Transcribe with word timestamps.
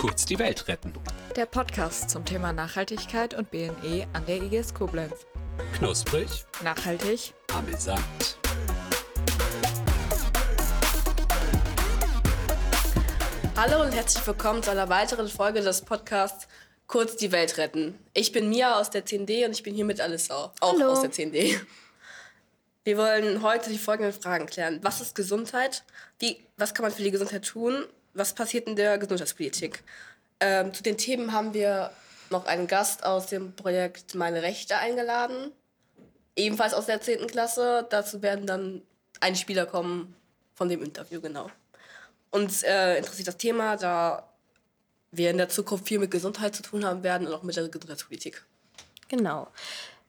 Kurz 0.00 0.24
die 0.24 0.38
Welt 0.38 0.66
retten. 0.66 0.94
Der 1.36 1.44
Podcast 1.44 2.08
zum 2.08 2.24
Thema 2.24 2.54
Nachhaltigkeit 2.54 3.34
und 3.34 3.50
BNE 3.50 4.08
an 4.14 4.24
der 4.24 4.40
IGS 4.40 4.72
Koblenz. 4.72 5.26
Knusprig, 5.76 6.46
Nachhaltig, 6.64 7.34
amüsant. 7.52 8.38
Hallo 13.54 13.82
und 13.82 13.92
herzlich 13.92 14.26
willkommen 14.26 14.62
zu 14.62 14.70
einer 14.70 14.88
weiteren 14.88 15.28
Folge 15.28 15.60
des 15.60 15.82
Podcasts 15.82 16.48
Kurz 16.86 17.16
die 17.16 17.30
Welt 17.30 17.58
retten. 17.58 17.98
Ich 18.14 18.32
bin 18.32 18.48
Mia 18.48 18.80
aus 18.80 18.88
der 18.88 19.04
10D 19.04 19.44
und 19.44 19.52
ich 19.52 19.62
bin 19.62 19.74
hier 19.74 19.84
mit 19.84 20.00
Alissa, 20.00 20.54
auch 20.60 20.72
Hallo. 20.80 20.92
aus 20.92 21.02
der 21.02 21.12
10D. 21.12 21.60
Wir 22.84 22.96
wollen 22.96 23.42
heute 23.42 23.68
die 23.68 23.76
folgenden 23.76 24.14
Fragen 24.14 24.46
klären. 24.46 24.78
Was 24.80 25.02
ist 25.02 25.14
Gesundheit? 25.14 25.84
Wie, 26.18 26.42
was 26.56 26.72
kann 26.72 26.84
man 26.84 26.92
für 26.92 27.02
die 27.02 27.10
Gesundheit 27.10 27.44
tun? 27.44 27.84
Was 28.14 28.34
passiert 28.34 28.66
in 28.66 28.76
der 28.76 28.98
Gesundheitspolitik? 28.98 29.82
Ähm, 30.40 30.72
zu 30.74 30.82
den 30.82 30.96
Themen 30.98 31.32
haben 31.32 31.54
wir 31.54 31.90
noch 32.30 32.46
einen 32.46 32.66
Gast 32.66 33.04
aus 33.04 33.26
dem 33.26 33.54
Projekt 33.54 34.14
Meine 34.14 34.42
Rechte 34.42 34.76
eingeladen, 34.76 35.52
ebenfalls 36.36 36.74
aus 36.74 36.86
der 36.86 37.00
10. 37.00 37.26
Klasse. 37.26 37.86
Dazu 37.90 38.22
werden 38.22 38.46
dann 38.46 38.82
Einspieler 39.20 39.66
kommen 39.66 40.14
von 40.54 40.68
dem 40.68 40.82
Interview, 40.82 41.20
genau. 41.20 41.50
Uns 42.30 42.62
äh, 42.62 42.96
interessiert 42.98 43.28
das 43.28 43.36
Thema, 43.36 43.76
da 43.76 44.28
wir 45.10 45.30
in 45.30 45.38
der 45.38 45.48
Zukunft 45.48 45.88
viel 45.88 45.98
mit 45.98 46.10
Gesundheit 46.10 46.54
zu 46.54 46.62
tun 46.62 46.84
haben 46.84 47.02
werden 47.02 47.26
und 47.26 47.34
auch 47.34 47.42
mit 47.42 47.56
der 47.56 47.68
Gesundheitspolitik. 47.68 48.44
Genau. 49.08 49.48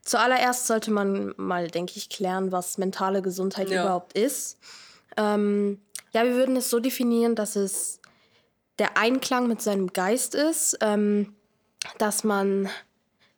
Zuallererst 0.03 0.67
sollte 0.67 0.91
man 0.91 1.33
mal, 1.37 1.67
denke 1.69 1.93
ich, 1.95 2.09
klären, 2.09 2.51
was 2.51 2.77
mentale 2.77 3.21
Gesundheit 3.21 3.69
Ja. 3.69 3.83
überhaupt 3.83 4.13
ist. 4.13 4.57
Ähm, 5.17 5.81
ja, 6.11 6.23
wir 6.23 6.35
würden 6.35 6.55
es 6.55 6.69
so 6.69 6.79
definieren, 6.79 7.35
dass 7.35 7.55
es 7.55 7.99
der 8.79 8.97
Einklang 8.97 9.47
mit 9.47 9.61
seinem 9.61 9.93
Geist 9.93 10.35
ist, 10.35 10.77
ähm, 10.81 11.35
dass 11.97 12.23
man 12.23 12.69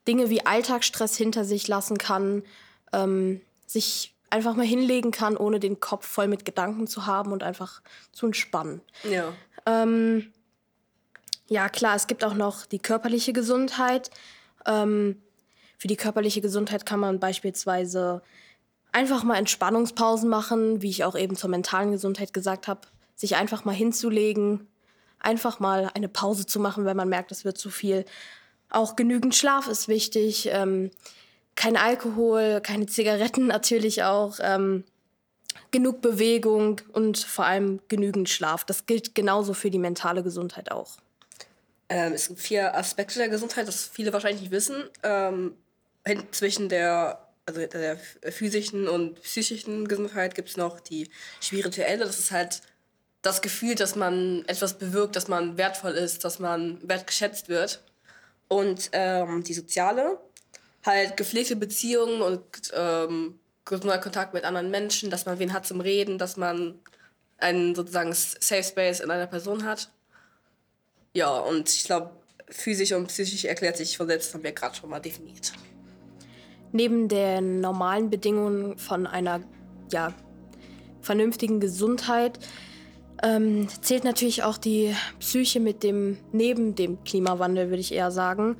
Dinge 0.07 0.29
wie 0.29 0.45
Alltagsstress 0.45 1.15
hinter 1.15 1.45
sich 1.45 1.67
lassen 1.67 1.97
kann, 1.97 2.43
ähm, 2.91 3.41
sich 3.65 4.13
einfach 4.29 4.55
mal 4.55 4.65
hinlegen 4.65 5.11
kann, 5.11 5.37
ohne 5.37 5.59
den 5.59 5.79
Kopf 5.79 6.07
voll 6.07 6.27
mit 6.27 6.43
Gedanken 6.43 6.87
zu 6.87 7.05
haben 7.05 7.31
und 7.31 7.43
einfach 7.43 7.81
zu 8.11 8.25
entspannen. 8.25 8.81
Ja. 9.03 9.33
Ähm, 9.65 10.33
ja, 11.47 11.69
klar, 11.69 11.95
es 11.95 12.07
gibt 12.07 12.23
auch 12.23 12.33
noch 12.33 12.65
die 12.65 12.79
körperliche 12.79 13.31
Gesundheit. 13.31 14.09
Ähm, 14.65 15.21
für 15.77 15.87
die 15.87 15.97
körperliche 15.97 16.41
Gesundheit 16.41 16.85
kann 16.85 16.99
man 16.99 17.19
beispielsweise 17.19 18.23
einfach 18.93 19.23
mal 19.23 19.35
Entspannungspausen 19.35 20.29
machen, 20.29 20.81
wie 20.81 20.89
ich 20.89 21.03
auch 21.03 21.15
eben 21.15 21.35
zur 21.35 21.49
mentalen 21.49 21.91
Gesundheit 21.91 22.33
gesagt 22.33 22.67
habe, 22.67 22.81
sich 23.15 23.35
einfach 23.35 23.65
mal 23.65 23.75
hinzulegen, 23.75 24.67
einfach 25.19 25.59
mal 25.59 25.91
eine 25.93 26.07
Pause 26.07 26.45
zu 26.45 26.59
machen, 26.59 26.85
wenn 26.85 26.97
man 26.97 27.09
merkt, 27.09 27.31
es 27.31 27.43
wird 27.43 27.57
zu 27.57 27.69
viel. 27.69 28.05
Auch 28.69 28.95
genügend 28.95 29.35
Schlaf 29.35 29.67
ist 29.67 29.87
wichtig. 29.87 30.49
Ähm, 30.51 30.91
kein 31.55 31.77
Alkohol, 31.77 32.61
keine 32.61 32.85
Zigaretten 32.85 33.47
natürlich 33.47 34.03
auch. 34.03 34.37
Ähm, 34.41 34.83
genug 35.71 36.01
Bewegung 36.01 36.81
und 36.91 37.17
vor 37.17 37.45
allem 37.45 37.79
genügend 37.87 38.29
Schlaf. 38.29 38.63
Das 38.63 38.85
gilt 38.85 39.15
genauso 39.15 39.53
für 39.53 39.69
die 39.69 39.79
mentale 39.79 40.23
Gesundheit 40.23 40.71
auch. 40.71 40.97
Ähm, 41.89 42.13
es 42.13 42.27
gibt 42.27 42.39
vier 42.39 42.75
Aspekte 42.75 43.19
der 43.19 43.29
Gesundheit, 43.29 43.67
das 43.67 43.85
viele 43.85 44.13
wahrscheinlich 44.13 44.41
nicht 44.41 44.51
wissen. 44.51 44.75
Ähm, 45.03 45.55
zwischen 46.31 46.69
der, 46.69 47.22
also 47.45 47.59
hinter 47.59 47.79
der 47.79 47.97
physischen 48.31 48.87
und 48.87 49.21
psychischen 49.21 49.87
Gesundheit 49.87 50.35
gibt 50.35 50.49
es 50.49 50.57
noch 50.57 50.79
die 50.79 51.09
spirituelle. 51.41 52.05
Das 52.05 52.19
ist 52.19 52.31
halt 52.31 52.61
das 53.21 53.41
Gefühl, 53.41 53.75
dass 53.75 53.95
man 53.95 54.43
etwas 54.47 54.77
bewirkt, 54.77 55.15
dass 55.15 55.27
man 55.27 55.57
wertvoll 55.57 55.93
ist, 55.93 56.23
dass 56.23 56.39
man 56.39 56.77
wertgeschätzt 56.87 57.49
wird. 57.49 57.83
Und 58.47 58.89
ähm, 58.91 59.43
die 59.43 59.53
soziale, 59.53 60.19
halt 60.85 61.17
gepflegte 61.17 61.55
Beziehungen 61.55 62.21
und 62.21 62.43
ähm, 62.73 63.39
gesunder 63.65 63.97
Kontakt 63.97 64.33
mit 64.33 64.43
anderen 64.43 64.69
Menschen, 64.69 65.09
dass 65.09 65.25
man 65.25 65.39
wen 65.39 65.53
hat 65.53 65.65
zum 65.65 65.81
Reden, 65.81 66.17
dass 66.17 66.37
man 66.37 66.79
einen 67.37 67.75
sozusagen 67.75 68.13
Safe 68.13 68.63
Space 68.63 68.99
in 68.99 69.09
einer 69.09 69.27
Person 69.27 69.65
hat. 69.65 69.89
Ja, 71.13 71.37
und 71.39 71.69
ich 71.69 71.85
glaube, 71.85 72.11
physisch 72.49 72.91
und 72.91 73.07
psychisch 73.07 73.45
erklärt 73.45 73.77
sich 73.77 73.97
von 73.97 74.07
selbst, 74.07 74.33
haben 74.33 74.43
wir 74.43 74.51
gerade 74.51 74.75
schon 74.75 74.89
mal 74.89 74.99
definiert. 74.99 75.53
Neben 76.73 77.07
den 77.07 77.61
normalen 77.61 78.09
Bedingungen 78.09 78.77
von 78.77 79.07
einer 79.07 79.39
ja, 79.91 80.13
vernünftigen 81.01 81.61
Gesundheit 81.61 82.39
ähm, 83.23 83.67
zählt 83.81 84.03
natürlich 84.03 84.43
auch 84.43 84.57
die 84.57 84.93
Psyche 85.19 85.61
mit 85.61 85.81
dem, 85.83 86.17
neben 86.33 86.75
dem 86.75 87.01
Klimawandel, 87.05 87.69
würde 87.69 87.79
ich 87.79 87.93
eher 87.93 88.11
sagen. 88.11 88.57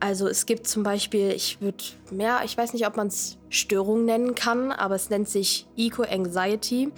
Also 0.00 0.28
es 0.28 0.46
gibt 0.46 0.66
zum 0.66 0.82
Beispiel, 0.84 1.32
ich 1.32 1.60
würde 1.60 1.84
mehr, 2.10 2.40
ich 2.44 2.56
weiß 2.56 2.72
nicht, 2.72 2.86
ob 2.86 2.96
man 2.96 3.08
es 3.08 3.36
Störung 3.50 4.04
nennen 4.04 4.34
kann, 4.34 4.70
aber 4.70 4.94
es 4.94 5.10
nennt 5.10 5.28
sich 5.28 5.66
Eco-Anxiety. 5.76 6.90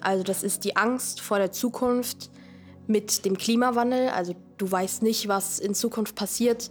Also 0.00 0.24
das 0.24 0.42
ist 0.42 0.64
die 0.64 0.76
Angst 0.76 1.20
vor 1.20 1.38
der 1.38 1.52
Zukunft 1.52 2.30
mit 2.86 3.24
dem 3.24 3.38
Klimawandel. 3.38 4.08
Also 4.08 4.34
du 4.56 4.70
weißt 4.70 5.02
nicht, 5.02 5.28
was 5.28 5.60
in 5.60 5.74
Zukunft 5.74 6.16
passiert, 6.16 6.70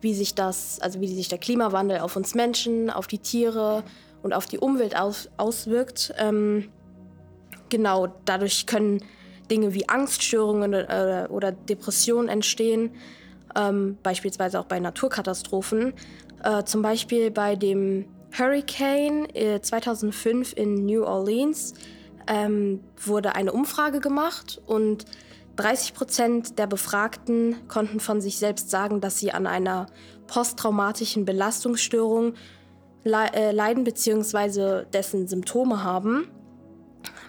wie 0.00 0.14
sich 0.14 0.34
das, 0.34 0.80
also 0.80 1.00
wie 1.00 1.08
sich 1.08 1.28
der 1.28 1.38
Klimawandel 1.38 1.98
auf 2.00 2.16
uns 2.16 2.34
Menschen, 2.34 2.90
auf 2.90 3.06
die 3.06 3.18
Tiere 3.18 3.82
und 4.22 4.32
auf 4.32 4.46
die 4.46 4.58
Umwelt 4.58 4.96
aus, 4.96 5.28
auswirkt. 5.36 6.14
Ähm, 6.18 6.68
genau, 7.68 8.08
dadurch 8.24 8.66
können 8.66 9.02
Dinge 9.50 9.74
wie 9.74 9.88
Angststörungen 9.88 10.74
oder, 10.74 11.28
oder 11.30 11.52
Depressionen 11.52 12.28
entstehen, 12.28 12.90
ähm, 13.56 13.98
beispielsweise 14.02 14.60
auch 14.60 14.66
bei 14.66 14.78
Naturkatastrophen. 14.78 15.94
Äh, 16.42 16.64
zum 16.64 16.82
Beispiel 16.82 17.30
bei 17.30 17.56
dem 17.56 18.04
Hurricane 18.36 19.26
äh, 19.34 19.60
2005 19.60 20.52
in 20.54 20.86
New 20.86 21.02
Orleans 21.04 21.74
ähm, 22.26 22.80
wurde 23.04 23.34
eine 23.34 23.52
Umfrage 23.52 24.00
gemacht 24.00 24.60
und 24.66 25.06
30 25.58 25.94
Prozent 25.94 26.58
der 26.58 26.68
Befragten 26.68 27.56
konnten 27.66 27.98
von 27.98 28.20
sich 28.20 28.38
selbst 28.38 28.70
sagen, 28.70 29.00
dass 29.00 29.18
sie 29.18 29.32
an 29.32 29.46
einer 29.46 29.86
posttraumatischen 30.28 31.24
Belastungsstörung 31.24 32.34
le 33.02 33.32
äh, 33.34 33.50
leiden 33.50 33.82
bzw. 33.82 34.84
dessen 34.92 35.26
Symptome 35.26 35.82
haben. 35.82 36.28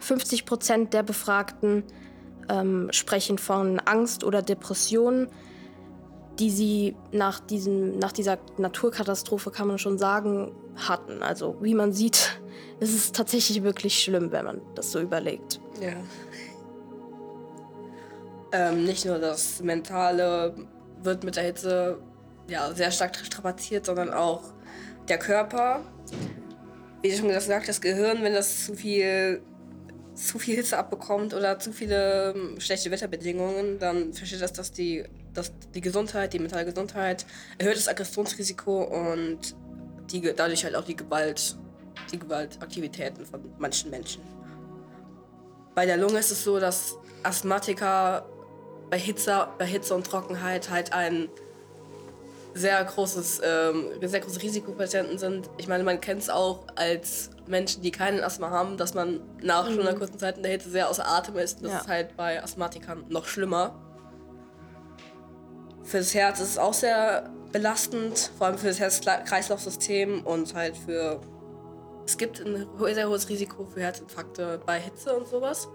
50 0.02 0.46
Prozent 0.46 0.94
der 0.94 1.02
Befragten 1.02 1.84
ähm, 2.50 2.90
sprechen 2.92 3.40
von 3.40 3.80
Angst 3.80 4.24
oder 4.24 4.44
Depressionen, 4.44 5.28
die 6.38 6.52
sie 6.52 6.96
nach, 7.12 7.40
diesem, 7.40 7.98
nach 7.98 8.12
dieser 8.12 8.38
Naturkatastrophe, 8.58 9.50
kann 9.50 9.68
man 9.68 9.80
schon 9.80 9.98
sagen, 9.98 10.52
hatten. 10.76 11.24
Also 11.24 11.58
wie 11.62 11.74
man 11.74 11.94
sieht, 11.94 12.40
es 12.80 12.94
ist 12.94 13.16
tatsächlich 13.16 13.64
wirklich 13.64 13.98
schlimm, 14.04 14.32
wenn 14.32 14.46
man 14.46 14.62
das 14.76 14.92
so 14.92 15.00
überlegt. 15.00 15.60
Ja. 15.82 15.94
Ähm, 18.52 18.86
nicht 18.86 19.06
nur 19.06 19.20
das 19.20 19.62
Mentale 19.62 20.56
wird 21.04 21.24
mit 21.24 21.36
der 21.36 21.44
Hitze 21.44 22.00
ja, 22.48 22.74
sehr 22.74 22.92
stark 22.92 23.16
strapaziert, 23.16 23.86
sondern 23.86 24.12
auch 24.12 24.42
der 25.08 25.20
Körper. 25.20 25.82
Wie 27.02 27.16
schon 27.16 27.30
gesagt 27.30 27.62
hast, 27.62 27.70
das 27.70 27.82
Gehirn, 27.82 28.24
wenn 28.24 28.34
das 28.34 28.66
zu 28.66 28.76
viel, 28.76 29.42
zu 30.14 30.40
viel 30.40 30.56
Hitze 30.56 30.78
abbekommt 30.78 31.34
oder 31.34 31.60
zu 31.60 31.72
viele 31.72 32.34
ähm, 32.36 32.60
schlechte 32.60 32.92
Wetterbedingungen, 32.92 33.80
dann 33.80 34.14
versteht 34.14 34.42
das, 34.42 34.54
dass 34.54 34.72
die, 34.72 35.06
dass 35.34 35.54
die 35.74 35.82
Gesundheit, 35.82 36.34
die 36.34 36.40
mentale 36.40 36.66
Gesundheit, 36.66 37.26
erhöht 37.58 37.78
das 37.78 37.88
Aggressionsrisiko 37.88 38.84
und 38.84 39.56
die, 40.12 40.22
dadurch 40.22 40.66
halt 40.66 40.76
auch 40.76 40.84
die 40.84 40.96
Gewalt, 40.96 41.56
die 42.12 42.20
Gewaltaktivitäten 42.20 43.26
von 43.26 43.42
manchen 43.60 43.92
Menschen. 43.92 44.22
Bei 45.76 45.86
der 45.86 45.98
Lunge 45.98 46.20
ist 46.20 46.32
es 46.32 46.44
so, 46.44 46.60
dass 46.60 46.98
Asthmatiker 47.24 48.26
bei 48.90 48.98
Hitze, 48.98 49.48
bei 49.58 49.66
Hitze 49.66 49.94
und 49.96 50.06
Trockenheit 50.08 50.70
halt 50.70 50.94
ein 50.94 51.30
sehr 52.56 52.84
großes, 52.84 53.42
ähm, 53.44 53.86
sehr 54.02 54.20
große 54.20 54.42
Risikopatienten 54.42 55.18
sind. 55.20 55.50
Ich 55.58 55.68
meine, 55.68 55.84
man 55.84 56.02
kennt 56.02 56.22
es 56.24 56.30
auch 56.30 56.66
als 56.76 57.30
Menschen, 57.46 57.84
die 57.84 57.92
keinen 57.92 58.22
Asthma 58.24 58.50
haben, 58.50 58.76
dass 58.78 58.94
man 58.96 59.22
nach 59.42 59.68
schon 59.70 59.82
einer 59.82 59.94
kurzen 59.98 60.18
Zeit 60.18 60.38
in 60.38 60.44
der 60.44 60.52
Hitze 60.54 60.70
sehr 60.70 60.90
außer 60.90 61.08
Atem 61.08 61.38
ist. 61.38 61.64
Das 61.64 61.72
Ja. 61.72 61.78
ist 61.80 61.88
halt 61.88 62.18
bei 62.18 62.42
Asthmatikern 62.44 63.06
noch 63.10 63.26
schlimmer. 63.26 63.76
Fürs 65.84 66.14
Herz 66.14 66.40
ist 66.40 66.50
es 66.52 66.58
auch 66.58 66.74
sehr 66.74 67.30
belastend, 67.52 68.32
vor 68.38 68.48
allem 68.48 68.58
für 68.58 68.68
das 68.68 68.80
Herz-Kreislauf-System 68.80 70.24
und 70.26 70.54
halt 70.56 70.76
für. 70.78 71.22
Es 72.06 72.18
gibt 72.18 72.40
ein 72.40 72.68
sehr 72.94 73.08
hohes 73.08 73.30
Risiko 73.30 73.66
für 73.66 73.82
Herzinfarkte 73.82 74.60
bei 74.66 74.80
Hitze 74.80 75.16
und 75.16 75.28
sowas. 75.28 75.68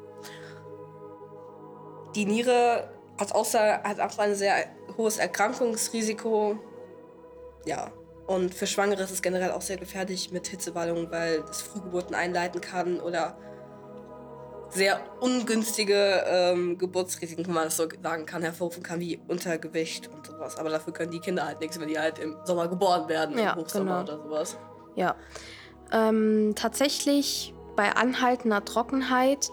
Die 2.17 2.27
Niere 2.27 2.89
hat 3.19 3.33
auch, 3.35 3.47
hat 3.55 4.01
auch 4.01 4.19
ein 4.19 4.35
sehr 4.35 4.55
hohes 4.97 5.19
Erkrankungsrisiko. 5.19 6.59
Ja. 7.65 7.91
Und 8.27 8.55
für 8.55 8.67
Schwangere 8.67 9.03
ist 9.03 9.11
es 9.11 9.21
generell 9.21 9.51
auch 9.53 9.61
sehr 9.61 9.77
gefährlich 9.77 10.33
mit 10.33 10.47
Hitzewallungen, 10.47 11.11
weil 11.11 11.45
es 11.51 11.61
Frühgeburten 11.61 12.15
einleiten 12.15 12.61
kann 12.61 12.99
oder 13.01 13.37
sehr 14.71 14.99
ungünstige 15.21 16.25
ähm, 16.27 16.79
Geburtsrisiken, 16.79 17.47
wenn 17.47 17.55
man 17.55 17.65
das 17.65 17.77
so 17.77 17.87
sagen 18.03 18.27
kann, 18.27 18.43
hervorrufen 18.43 18.83
kann, 18.83 18.99
wie 18.99 19.21
Untergewicht 19.29 20.09
und 20.09 20.27
sowas. 20.27 20.57
Aber 20.57 20.71
dafür 20.71 20.93
können 20.93 21.13
die 21.13 21.21
Kinder 21.21 21.47
halt 21.47 21.61
nichts, 21.61 21.79
wenn 21.79 21.89
die 21.89 21.99
halt 21.99 22.19
im 22.19 22.37
Sommer 22.45 22.67
geboren 22.67 23.09
werden, 23.09 23.39
Ja, 23.39 23.53
im 23.53 23.61
Hochsommer 23.61 24.05
genau. 24.05 24.15
oder 24.15 24.23
sowas. 24.25 24.57
Ja. 24.97 25.15
Ähm, 25.93 26.55
tatsächlich 26.57 27.55
bei 27.77 27.93
anhaltender 27.95 28.65
Trockenheit 28.65 29.51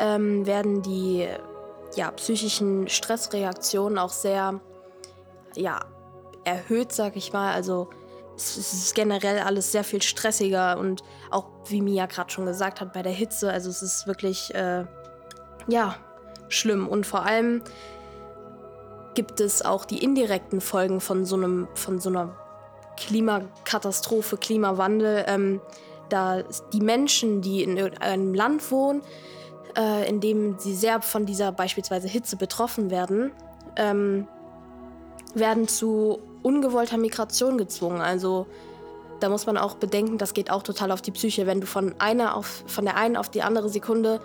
ähm, 0.00 0.46
werden 0.46 0.82
die 0.82 1.28
ja, 1.96 2.10
psychischen 2.12 2.88
Stressreaktionen 2.88 3.98
auch 3.98 4.10
sehr 4.10 4.60
ja, 5.54 5.80
erhöht, 6.44 6.92
sag 6.92 7.16
ich 7.16 7.32
mal. 7.32 7.52
Also 7.52 7.88
es 8.36 8.56
ist 8.56 8.94
generell 8.94 9.38
alles 9.38 9.72
sehr 9.72 9.84
viel 9.84 10.02
stressiger 10.02 10.78
und 10.78 11.02
auch, 11.30 11.46
wie 11.68 11.80
Mia 11.80 12.06
gerade 12.06 12.30
schon 12.30 12.46
gesagt 12.46 12.80
hat, 12.80 12.92
bei 12.92 13.02
der 13.02 13.12
Hitze, 13.12 13.50
also 13.50 13.70
es 13.70 13.82
ist 13.82 14.06
wirklich, 14.06 14.54
äh, 14.54 14.84
ja, 15.68 15.96
schlimm. 16.48 16.88
Und 16.88 17.06
vor 17.06 17.24
allem 17.24 17.62
gibt 19.14 19.40
es 19.40 19.64
auch 19.64 19.84
die 19.84 20.02
indirekten 20.02 20.60
Folgen 20.60 21.00
von 21.00 21.24
so 21.24 21.36
einem, 21.36 21.68
von 21.74 22.00
so 22.00 22.08
einer 22.10 22.36
Klimakatastrophe, 22.96 24.36
Klimawandel, 24.36 25.24
ähm, 25.26 25.60
da 26.08 26.42
die 26.72 26.80
Menschen, 26.80 27.40
die 27.40 27.62
in 27.62 27.78
einem 27.78 28.34
Land 28.34 28.70
wohnen, 28.70 29.02
äh, 29.76 30.08
in 30.08 30.20
dem 30.20 30.58
sie 30.58 30.74
sehr 30.74 31.00
von 31.02 31.26
dieser 31.26 31.52
beispielsweise 31.52 32.08
Hitze 32.08 32.36
betroffen 32.36 32.90
werden, 32.90 33.32
ähm, 33.76 34.26
werden 35.34 35.68
zu 35.68 36.20
ungewollter 36.42 36.98
Migration 36.98 37.58
gezwungen. 37.58 38.00
Also 38.00 38.46
da 39.20 39.28
muss 39.28 39.46
man 39.46 39.56
auch 39.56 39.74
bedenken, 39.76 40.18
das 40.18 40.34
geht 40.34 40.50
auch 40.50 40.62
total 40.62 40.92
auf 40.92 41.02
die 41.02 41.10
Psyche, 41.10 41.46
wenn 41.46 41.60
du 41.60 41.66
von 41.66 41.94
einer 41.98 42.36
auf 42.36 42.64
von 42.66 42.84
der 42.84 42.96
einen 42.96 43.16
auf 43.16 43.28
die 43.28 43.42
andere 43.42 43.68
Sekunde 43.68 44.20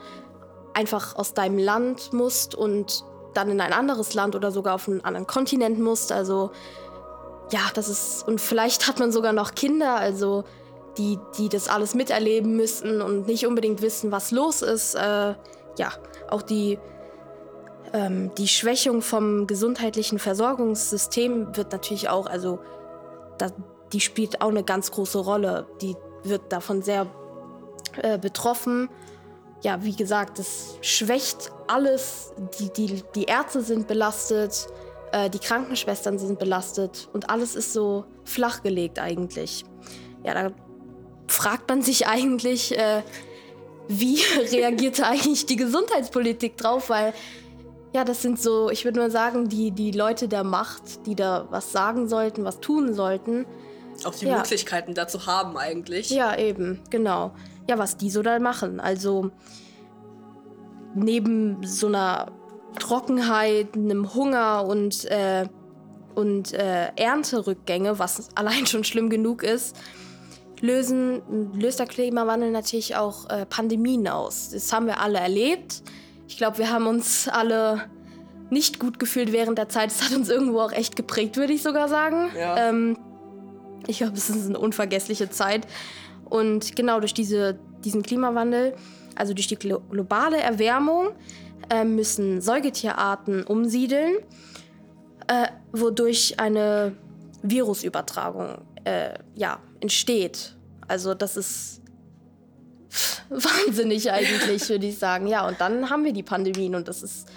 einfach 0.74 1.16
aus 1.16 1.34
deinem 1.34 1.58
Land 1.58 2.14
musst 2.14 2.56
und 2.56 3.04
dann 3.34 3.50
in 3.50 3.62
ein 3.62 3.74
anderes 3.74 4.14
Land 4.14 4.36
oder 4.36 4.52
sogar 4.52 4.76
auf 4.76 4.88
einen 4.88 5.04
anderen 5.04 5.28
Kontinent 5.28 5.80
musst. 5.80 6.12
Also 6.12 6.52
ja, 7.52 7.62
das 7.74 7.88
ist 7.90 8.28
und 8.28 8.42
vielleicht 8.42 8.88
hat 8.88 9.00
man 9.00 9.12
sogar 9.12 9.34
noch 9.34 9.56
Kinder, 9.56 9.96
also 9.96 10.44
die 11.00 11.18
die 11.38 11.50
das 11.50 11.68
alles 11.68 11.96
miterleben 11.96 12.56
müssen 12.56 13.02
und 13.02 13.26
nicht 13.26 13.48
unbedingt 13.48 13.82
wissen, 13.82 14.12
was 14.12 14.30
los 14.30 14.62
ist. 14.62 14.94
Äh, 14.94 15.34
ja, 15.78 15.92
auch 16.30 16.44
die 16.44 16.78
ähm, 17.94 18.32
die 18.38 18.48
Schwächung 18.48 19.02
vom 19.02 19.48
gesundheitlichen 19.48 20.20
Versorgungssystem 20.20 21.56
wird 21.56 21.72
natürlich 21.72 22.10
auch, 22.10 22.28
also 22.28 22.60
da, 23.38 23.48
die 23.94 24.00
spielt 24.00 24.42
auch 24.42 24.50
eine 24.50 24.64
ganz 24.64 24.92
große 24.92 25.20
Rolle. 25.20 25.66
Die 25.82 25.96
wird 26.24 26.52
davon 26.52 26.82
sehr 26.82 27.08
äh, 28.02 28.18
betroffen. 28.18 28.90
Ja, 29.64 29.84
wie 29.84 29.96
gesagt, 29.96 30.40
das 30.40 30.78
schwächt 30.82 31.52
alles. 31.68 32.34
Die, 32.60 32.72
die, 32.72 33.04
die 33.16 33.24
Ärzte 33.24 33.62
sind 33.62 33.88
belastet, 33.88 34.68
äh, 35.12 35.30
die 35.30 35.40
Krankenschwestern 35.40 36.20
sind 36.20 36.40
belastet 36.40 37.10
und 37.14 37.30
alles 37.30 37.56
ist 37.56 37.74
so 37.74 38.06
flachgelegt 38.24 39.00
eigentlich. 39.00 39.66
Ja, 40.24 40.34
da 40.34 40.52
fragt 41.30 41.70
man 41.70 41.82
sich 41.82 42.08
eigentlich, 42.08 42.78
äh, 42.78 43.02
wie 43.88 44.20
reagierte 44.52 45.06
eigentlich 45.06 45.46
die 45.46 45.56
Gesundheitspolitik 45.56 46.58
drauf, 46.58 46.90
weil 46.90 47.14
ja, 47.94 48.04
das 48.04 48.22
sind 48.22 48.40
so, 48.40 48.70
ich 48.70 48.86
würde 48.86 49.00
nur 49.00 49.10
sagen, 49.10 49.50
die, 49.50 49.72
die 49.72 49.92
Leute 49.92 50.28
der 50.28 50.44
Macht, 50.44 51.08
die 51.08 51.16
da 51.16 51.48
was 51.50 51.72
sagen 51.72 52.08
sollten, 52.08 52.44
was 52.44 52.60
tun 52.60 52.94
sollten. 52.94 53.46
Auch 54.06 54.14
die 54.14 54.28
Ja. 54.28 54.38
Möglichkeiten 54.38 54.94
dazu 54.94 55.26
haben 55.26 55.58
eigentlich. 55.58 56.10
Ja, 56.12 56.38
eben, 56.38 56.82
genau. 56.92 57.32
Ja, 57.68 57.80
was 57.80 57.98
die 57.98 58.12
so 58.12 58.22
da 58.22 58.38
machen. 58.40 58.80
Also 58.80 59.32
neben 60.94 61.66
so 61.66 61.88
einer 61.88 62.32
Trockenheit, 62.80 63.74
einem 63.76 64.14
Hunger 64.14 64.66
und, 64.68 65.06
äh, 65.06 65.48
und 66.14 66.54
äh, 66.54 66.92
Ernterückgänge, 66.96 67.98
was 67.98 68.30
allein 68.36 68.68
schon 68.68 68.84
schlimm 68.84 69.10
genug 69.10 69.42
ist, 69.42 69.76
lösen, 70.62 71.22
löst 71.54 71.80
der 71.80 71.88
Klimawandel 71.88 72.52
natürlich 72.52 72.96
auch 72.96 73.30
äh, 73.30 73.46
Pandemien 73.46 74.08
aus. 74.08 74.50
Das 74.52 74.72
haben 74.74 74.88
wir 74.88 75.00
alle 75.00 75.20
erlebt. 75.20 75.84
Ich 76.28 76.38
glaube, 76.38 76.58
wir 76.58 76.72
haben 76.72 76.88
uns 76.88 77.28
alle 77.28 77.90
nicht 78.50 78.80
gut 78.80 79.00
gefühlt 79.00 79.32
während 79.32 79.58
der 79.58 79.70
Zeit. 79.70 79.92
Es 79.92 80.04
hat 80.04 80.16
uns 80.16 80.30
irgendwo 80.30 80.60
auch 80.60 80.72
echt 80.72 80.96
geprägt, 80.96 81.38
würde 81.38 81.54
ich 81.54 81.62
sogar 81.62 81.88
sagen. 81.88 82.30
Ja. 82.38 82.70
Ähm, 82.70 82.98
ich 83.88 84.00
glaube, 84.00 84.18
es 84.18 84.30
ist 84.30 84.48
eine 84.48 84.60
unvergessliche 84.60 85.30
Zeit. 85.30 85.68
Und 86.26 86.76
genau 86.76 87.00
durch 87.00 87.14
diese, 87.14 87.60
diesen 87.84 88.04
Klimawandel, 88.04 88.76
also 89.16 89.34
durch 89.34 89.48
die 89.48 89.56
glo 89.56 89.80
globale 89.90 90.38
Erwärmung, 90.38 91.10
äh, 91.70 91.84
müssen 91.84 92.42
Säugetierarten 92.42 93.44
umsiedeln, 93.44 94.18
äh, 95.28 95.48
wodurch 95.72 96.40
eine 96.40 96.96
Virusübertragung 97.42 98.60
äh, 98.84 99.14
ja, 99.36 99.60
entsteht. 99.82 100.56
Also 100.88 101.14
das 101.14 101.38
ist 101.38 101.82
wahnsinnig 103.30 104.12
eigentlich, 104.12 104.68
würde 104.70 104.88
ich 104.88 104.98
sagen. 104.98 105.28
Ja, 105.28 105.48
und 105.48 105.62
dann 105.62 105.90
haben 105.90 106.04
wir 106.04 106.14
die 106.14 106.24
Pandemien 106.24 106.76
und 106.76 106.88
das 106.88 107.04
ist, 107.04 107.28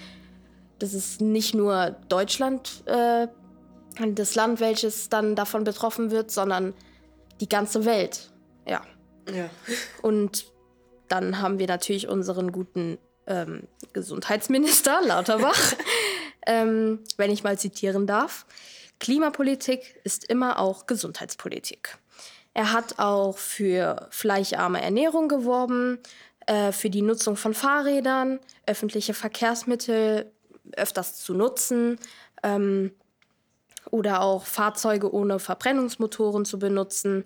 das 0.79 0.95
ist 0.95 1.21
nicht 1.21 1.55
nur 1.55 1.97
Deutschland 2.09 2.83
äh, 2.87 3.29
das 4.15 4.35
Land, 4.35 4.61
welches 4.61 5.09
dann 5.09 5.37
davon 5.37 5.65
betroffen 5.65 6.11
wird, 6.11 6.31
sondern 6.31 6.75
die 7.41 7.49
ganze 7.49 7.85
Welt. 7.85 8.31
Ja. 8.67 8.83
Ja. 9.33 9.51
Und 10.01 10.47
dann 11.09 11.41
haben 11.41 11.59
wir 11.59 11.67
natürlich 11.67 12.09
unseren 12.09 12.53
guten 12.53 12.99
ähm, 13.27 13.69
Gesundheitsminister 13.93 15.01
Lauterbach, 15.03 15.75
ähm, 16.47 17.01
wenn 17.17 17.31
ich 17.31 17.45
mal 17.45 17.59
zitieren 17.59 18.07
darf. 18.07 18.47
Klimapolitik 18.99 20.01
ist 20.05 20.25
immer 20.25 20.59
auch 20.59 20.87
Gesundheitspolitik. 20.87 21.99
Er 22.55 22.73
hat 22.73 22.99
auch 22.99 23.39
für 23.39 24.09
fleischarme 24.11 24.83
Ernährung 24.83 25.29
geworben, 25.29 25.99
äh, 26.47 26.73
für 26.73 26.91
die 26.91 27.03
Nutzung 27.03 27.37
von 27.37 27.55
Fahrrädern, 27.55 28.41
öffentliche 28.67 29.15
Verkehrsmittel 29.15 30.31
öfters 30.77 31.17
zu 31.17 31.35
nutzen 31.35 31.99
ähm, 32.43 32.93
oder 33.91 34.23
auch 34.23 34.47
Fahrzeuge 34.47 35.13
ohne 35.13 35.39
Verbrennungsmotoren 35.39 36.45
zu 36.45 36.59
benutzen. 36.59 37.25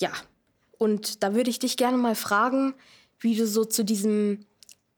Ja, 0.00 0.12
und 0.78 1.22
da 1.22 1.34
würde 1.34 1.50
ich 1.50 1.58
dich 1.58 1.76
gerne 1.76 1.96
mal 1.96 2.14
fragen, 2.14 2.74
wie 3.18 3.36
du 3.36 3.46
so 3.46 3.64
zu 3.64 3.84
diesem 3.84 4.46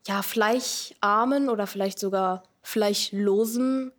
ja, 0.06 0.22
fleischarmen 0.22 1.48
oder 1.48 1.66
vielleicht 1.66 1.98
sogar 1.98 2.42
fleischlosen 2.62 3.92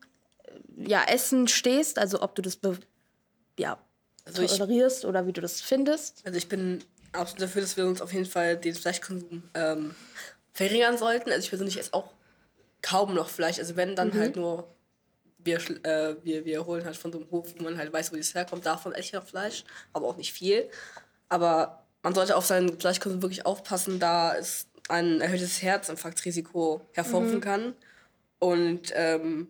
äh, 0.44 0.89
ja, 0.89 1.03
Essen 1.03 1.48
stehst. 1.48 2.00
Also 2.00 2.22
ob 2.22 2.36
du 2.36 2.41
das 2.41 2.58
be 2.58 2.77
ja, 3.60 3.79
Also 4.27 4.41
ich- 4.43 4.51
tolerierst 4.57 5.05
oder 5.05 5.25
wie 5.27 5.34
du 5.34 5.41
das 5.41 5.62
findest. 5.62 6.22
Also 6.25 6.38
ich 6.38 6.48
bin 6.50 6.84
absolut 7.13 7.41
dafür, 7.43 7.62
dass 7.62 7.77
wir 7.77 7.86
uns 7.86 8.01
auf 8.01 8.13
jeden 8.13 8.25
Fall 8.25 8.57
den 8.57 8.75
Fleischkonsum 8.75 9.43
ähm, 9.53 9.96
verringern 10.53 10.98
sollten. 10.98 11.29
Also 11.31 11.43
ich 11.43 11.50
persönlich 11.50 11.79
esse 11.79 11.93
auch 11.93 12.12
kaum 12.81 13.13
noch 13.15 13.29
Fleisch. 13.29 13.57
Also 13.60 13.75
wenn, 13.75 13.96
dann 13.96 14.13
halt 14.13 14.36
nur, 14.36 14.67
wir, 15.39 15.57
äh, 15.84 16.15
wir, 16.24 16.46
wir 16.46 16.65
holen 16.65 16.86
halt 16.86 16.96
von 16.98 17.12
so 17.12 17.19
einem 17.19 17.31
Hof, 17.31 17.53
wo 17.57 17.63
man 17.63 17.77
halt 17.77 17.91
weiß, 17.93 18.12
wo 18.12 18.17
das 18.17 18.34
herkommt. 18.36 18.65
Davon 18.65 18.91
esse 18.93 19.01
ich 19.07 19.13
noch 19.13 19.25
Fleisch, 19.25 19.63
aber 19.93 20.07
auch 20.07 20.17
nicht 20.17 20.34
viel. 20.34 20.69
Aber 21.29 21.84
man 22.03 22.13
sollte 22.13 22.36
auf 22.36 22.46
seinen 22.46 22.79
Fleischkonsum 22.79 23.22
wirklich 23.22 23.46
aufpassen, 23.46 24.00
da 24.00 24.36
es 24.36 24.67
ein 24.89 25.19
erhöhtes 25.22 25.62
Herzinfarktrisiko 25.62 26.81
hervorrufen 26.93 27.41
kann. 27.41 27.74
Und 28.39 28.91
ähm, 28.93 29.48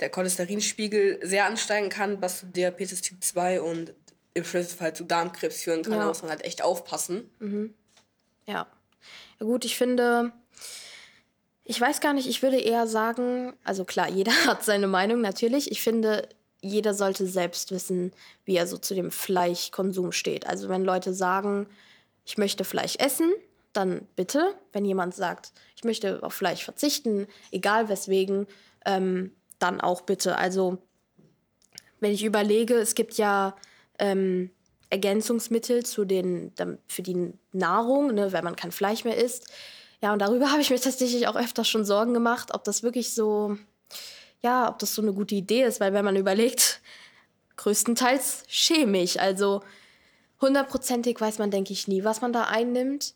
der 0.00 0.10
Cholesterinspiegel 0.10 1.20
sehr 1.22 1.46
ansteigen 1.46 1.88
kann, 1.88 2.20
was 2.20 2.40
zu 2.40 2.46
Diabetes 2.46 3.00
Typ 3.00 3.22
2 3.22 3.60
und 3.60 3.94
im 4.34 4.44
schlimmsten 4.44 4.76
Fall 4.76 4.94
zu 4.94 5.04
Darmkrebs 5.04 5.62
führen 5.62 5.82
kann. 5.82 5.92
Ja. 5.92 6.00
Da 6.00 6.06
muss 6.06 6.22
man 6.22 6.30
halt 6.30 6.44
echt 6.44 6.62
aufpassen. 6.62 7.30
Ja. 8.46 8.66
Ja 9.40 9.46
gut, 9.46 9.64
ich 9.64 9.76
finde, 9.76 10.32
ich 11.64 11.80
weiß 11.80 12.00
gar 12.00 12.12
nicht, 12.12 12.28
ich 12.28 12.42
würde 12.42 12.60
eher 12.60 12.86
sagen, 12.86 13.54
also 13.64 13.84
klar, 13.84 14.08
jeder 14.10 14.32
hat 14.46 14.64
seine 14.64 14.86
Meinung 14.86 15.20
natürlich. 15.20 15.70
Ich 15.70 15.82
finde, 15.82 16.28
jeder 16.60 16.94
sollte 16.94 17.26
selbst 17.26 17.70
wissen, 17.70 18.12
wie 18.44 18.56
er 18.56 18.66
so 18.66 18.78
zu 18.78 18.94
dem 18.94 19.10
Fleischkonsum 19.10 20.12
steht. 20.12 20.46
Also 20.46 20.68
wenn 20.68 20.84
Leute 20.84 21.12
sagen, 21.12 21.66
ich 22.24 22.38
möchte 22.38 22.64
Fleisch 22.64 22.96
essen, 22.96 23.32
dann 23.72 24.06
bitte. 24.16 24.54
Wenn 24.72 24.84
jemand 24.84 25.14
sagt, 25.14 25.52
ich 25.76 25.84
möchte 25.84 26.22
auf 26.22 26.32
Fleisch 26.32 26.64
verzichten, 26.64 27.26
egal 27.50 27.88
weswegen, 27.88 28.46
ähm, 28.86 29.32
dann 29.58 29.80
auch 29.80 30.02
bitte. 30.02 30.36
Also 30.36 30.78
wenn 32.00 32.12
ich 32.12 32.24
überlege, 32.24 32.74
es 32.74 32.94
gibt 32.94 33.14
ja 33.14 33.56
ähm, 33.98 34.50
Ergänzungsmittel 34.90 35.84
zu 35.84 36.04
den, 36.04 36.52
für 36.86 37.02
die 37.02 37.32
Nahrung, 37.52 38.14
ne, 38.14 38.32
wenn 38.32 38.44
man 38.44 38.56
kein 38.56 38.72
Fleisch 38.72 39.04
mehr 39.04 39.16
isst. 39.16 39.50
Ja, 40.00 40.12
und 40.12 40.20
darüber 40.20 40.50
habe 40.52 40.60
ich 40.60 40.70
mir 40.70 40.80
tatsächlich 40.80 41.26
auch 41.26 41.36
öfters 41.36 41.68
schon 41.68 41.84
Sorgen 41.84 42.14
gemacht, 42.14 42.54
ob 42.54 42.62
das 42.62 42.82
wirklich 42.82 43.14
so, 43.14 43.56
ja, 44.40 44.68
ob 44.68 44.78
das 44.78 44.94
so 44.94 45.02
eine 45.02 45.12
gute 45.12 45.34
Idee 45.34 45.64
ist, 45.64 45.80
weil 45.80 45.92
wenn 45.92 46.04
man 46.04 46.16
überlegt, 46.16 46.80
größtenteils 47.56 48.44
chemisch, 48.46 49.16
also 49.16 49.62
hundertprozentig 50.40 51.20
weiß 51.20 51.38
man, 51.38 51.50
denke 51.50 51.72
ich, 51.72 51.88
nie, 51.88 52.04
was 52.04 52.20
man 52.20 52.32
da 52.32 52.44
einnimmt. 52.44 53.14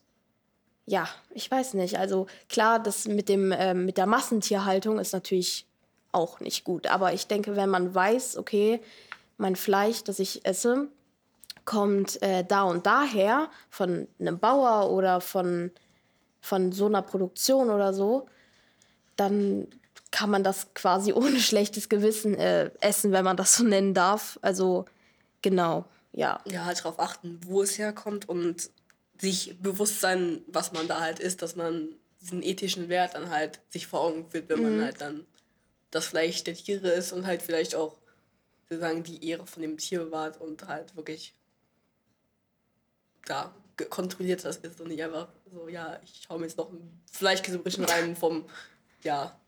ja, 0.87 1.09
ich 1.31 1.51
weiß 1.51 1.75
nicht. 1.75 1.99
Also 1.99 2.27
klar, 2.49 2.83
das 2.83 3.07
mit, 3.07 3.29
dem, 3.29 3.53
ähm, 3.57 3.85
mit 3.85 3.99
der 3.99 4.07
Massentierhaltung 4.07 4.99
ist 4.99 5.13
natürlich 5.13 5.68
auch 6.13 6.41
nicht 6.41 6.65
gut. 6.65 6.87
Aber 6.87 7.13
ich 7.13 7.27
denke, 7.27 7.57
wenn 7.57 7.69
man 7.69 7.95
weiß, 7.95 8.37
okay, 8.37 8.81
mein 9.37 9.57
Fleisch, 9.57 10.05
das 10.05 10.19
ich 10.19 10.45
esse, 10.45 10.89
kommt 11.65 12.23
äh, 12.23 12.45
da 12.45 12.63
und 12.63 12.87
daher 12.87 13.51
von 13.69 14.09
einem 14.19 14.39
Bauer 14.39 14.91
oder 14.91 15.21
von, 15.21 15.71
von 16.41 16.73
so 16.73 16.87
einer 16.87 17.03
Produktion 17.03 17.71
oder 17.71 17.93
so, 17.93 18.27
dann 19.17 19.69
kann 20.11 20.31
man 20.31 20.43
das 20.43 20.73
quasi 20.75 21.13
ohne 21.15 21.41
schlechtes 21.41 21.89
Gewissen 21.89 22.35
äh, 22.35 22.71
essen, 22.81 23.13
wenn 23.13 23.25
man 23.25 23.37
das 23.37 23.57
so 23.57 23.65
nennen 23.65 23.95
darf. 23.95 24.39
Also 24.43 24.87
genau, 25.43 25.85
ja. 26.13 26.41
Ja, 26.47 26.65
halt 26.65 26.79
darauf 26.79 26.99
achten, 26.99 27.41
wo 27.47 27.63
es 27.63 27.79
herkommt 27.79 28.29
und 28.29 28.71
sich 29.21 29.57
bewusst 29.61 30.01
sein, 30.01 30.43
was 30.47 30.73
man 30.73 30.89
da 30.89 31.01
halt 31.01 31.19
isst, 31.19 31.43
dass 31.43 31.57
man 31.57 31.89
diesen 32.21 32.43
ethischen 32.43 32.89
Wert 32.89 33.15
dann 33.15 33.31
halt 33.31 33.61
sich 33.69 33.87
vor 33.87 34.01
Augen 34.01 34.29
führt, 34.31 34.49
wenn 34.49 34.63
man 34.63 34.83
halt 34.83 35.01
dann 35.01 35.27
das 35.91 36.07
Fleisch 36.07 36.45
der 36.45 36.55
Tiere 36.55 36.89
ist 36.91 37.13
und 37.13 37.27
halt 37.27 37.43
vielleicht 37.43 37.75
auch 37.75 37.99
sozusagen 38.69 39.03
die 39.03 39.27
Ehre 39.29 39.47
von 39.47 39.63
dem 39.63 39.79
Tier 39.79 40.01
bewahrt 40.05 40.41
und 40.41 40.67
halt 40.69 40.95
wirklich 40.97 41.35
da 43.25 43.55
kontrolliert 43.91 44.45
das 44.45 44.57
ist 44.57 44.81
und 44.81 44.89
nicht 44.89 45.03
einfach 45.03 45.29
so, 45.53 45.69
ja, 45.69 45.99
ich 46.03 46.27
hau 46.29 46.39
mir 46.39 46.47
jetzt 46.47 46.59
noch 46.59 46.71
ein 46.71 47.01
Fleischkäsebrötchen 47.13 47.85
rein 47.85 48.17
vom, 48.17 48.45
ja, 49.03 49.39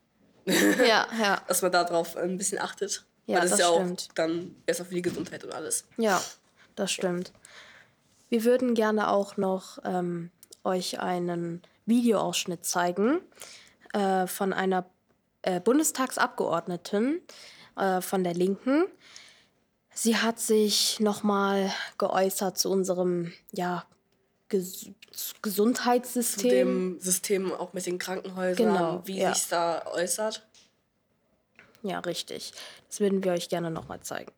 Ja, 0.47 1.09
ja. 1.19 1.43
dass 1.49 1.63
man 1.63 1.73
darauf 1.73 2.17
ein 2.17 2.37
bisschen 2.39 2.59
achtet. 2.59 3.05
Ja, 3.27 3.37
Weil 3.37 3.49
das, 3.49 3.51
das 3.51 3.61
ist 3.61 3.67
ja 3.67 3.75
stimmt. 3.75 4.09
auch 4.09 4.15
dann 4.15 4.55
besser 4.67 4.85
für 4.85 4.95
die 4.95 5.03
Gesundheit 5.03 5.45
und 5.45 5.53
alles. 5.53 5.85
Ja, 5.97 6.23
das 6.77 6.91
stimmt. 6.93 7.33
Wir 8.29 8.45
würden 8.45 8.75
gerne 8.75 9.11
auch 9.11 9.37
noch 9.37 9.79
ähm, 9.85 10.31
euch 10.65 11.01
einen 11.01 11.63
Videoausschnitt 11.87 12.65
zeigen 12.65 13.21
äh, 13.93 14.27
von 14.27 14.53
einer 14.53 14.89
äh, 15.43 15.61
Bundestagsabgeordneten 15.61 17.21
äh, 17.77 18.01
von 18.01 18.25
der 18.25 18.35
Linken. 18.35 18.85
Sie 19.93 20.17
hat 20.17 20.39
sich 20.39 21.01
nochmal 21.01 21.73
geäußert 21.99 22.57
zu 22.59 22.71
unserem 22.71 23.33
ja, 23.53 23.85
Ges 24.49 24.91
Zu 25.13 25.35
Gesundheitssystem. 25.43 26.51
dem 26.51 27.01
System 27.01 27.53
auch 27.53 27.73
mit 27.73 27.87
den 27.87 27.99
Krankenhäusern, 27.99 28.67
Genau, 28.73 29.03
wie 29.05 29.19
ja. 29.19 29.35
sich 29.35 29.49
da 29.49 29.85
äußert. 29.87 30.47
Ja, 31.83 32.01
richtig. 32.01 32.53
Das 32.89 33.01
würden 33.01 33.25
wir 33.25 33.33
euch 33.33 33.49
gerne 33.49 33.71
nochmal 33.71 34.01
zeigen. 34.01 34.33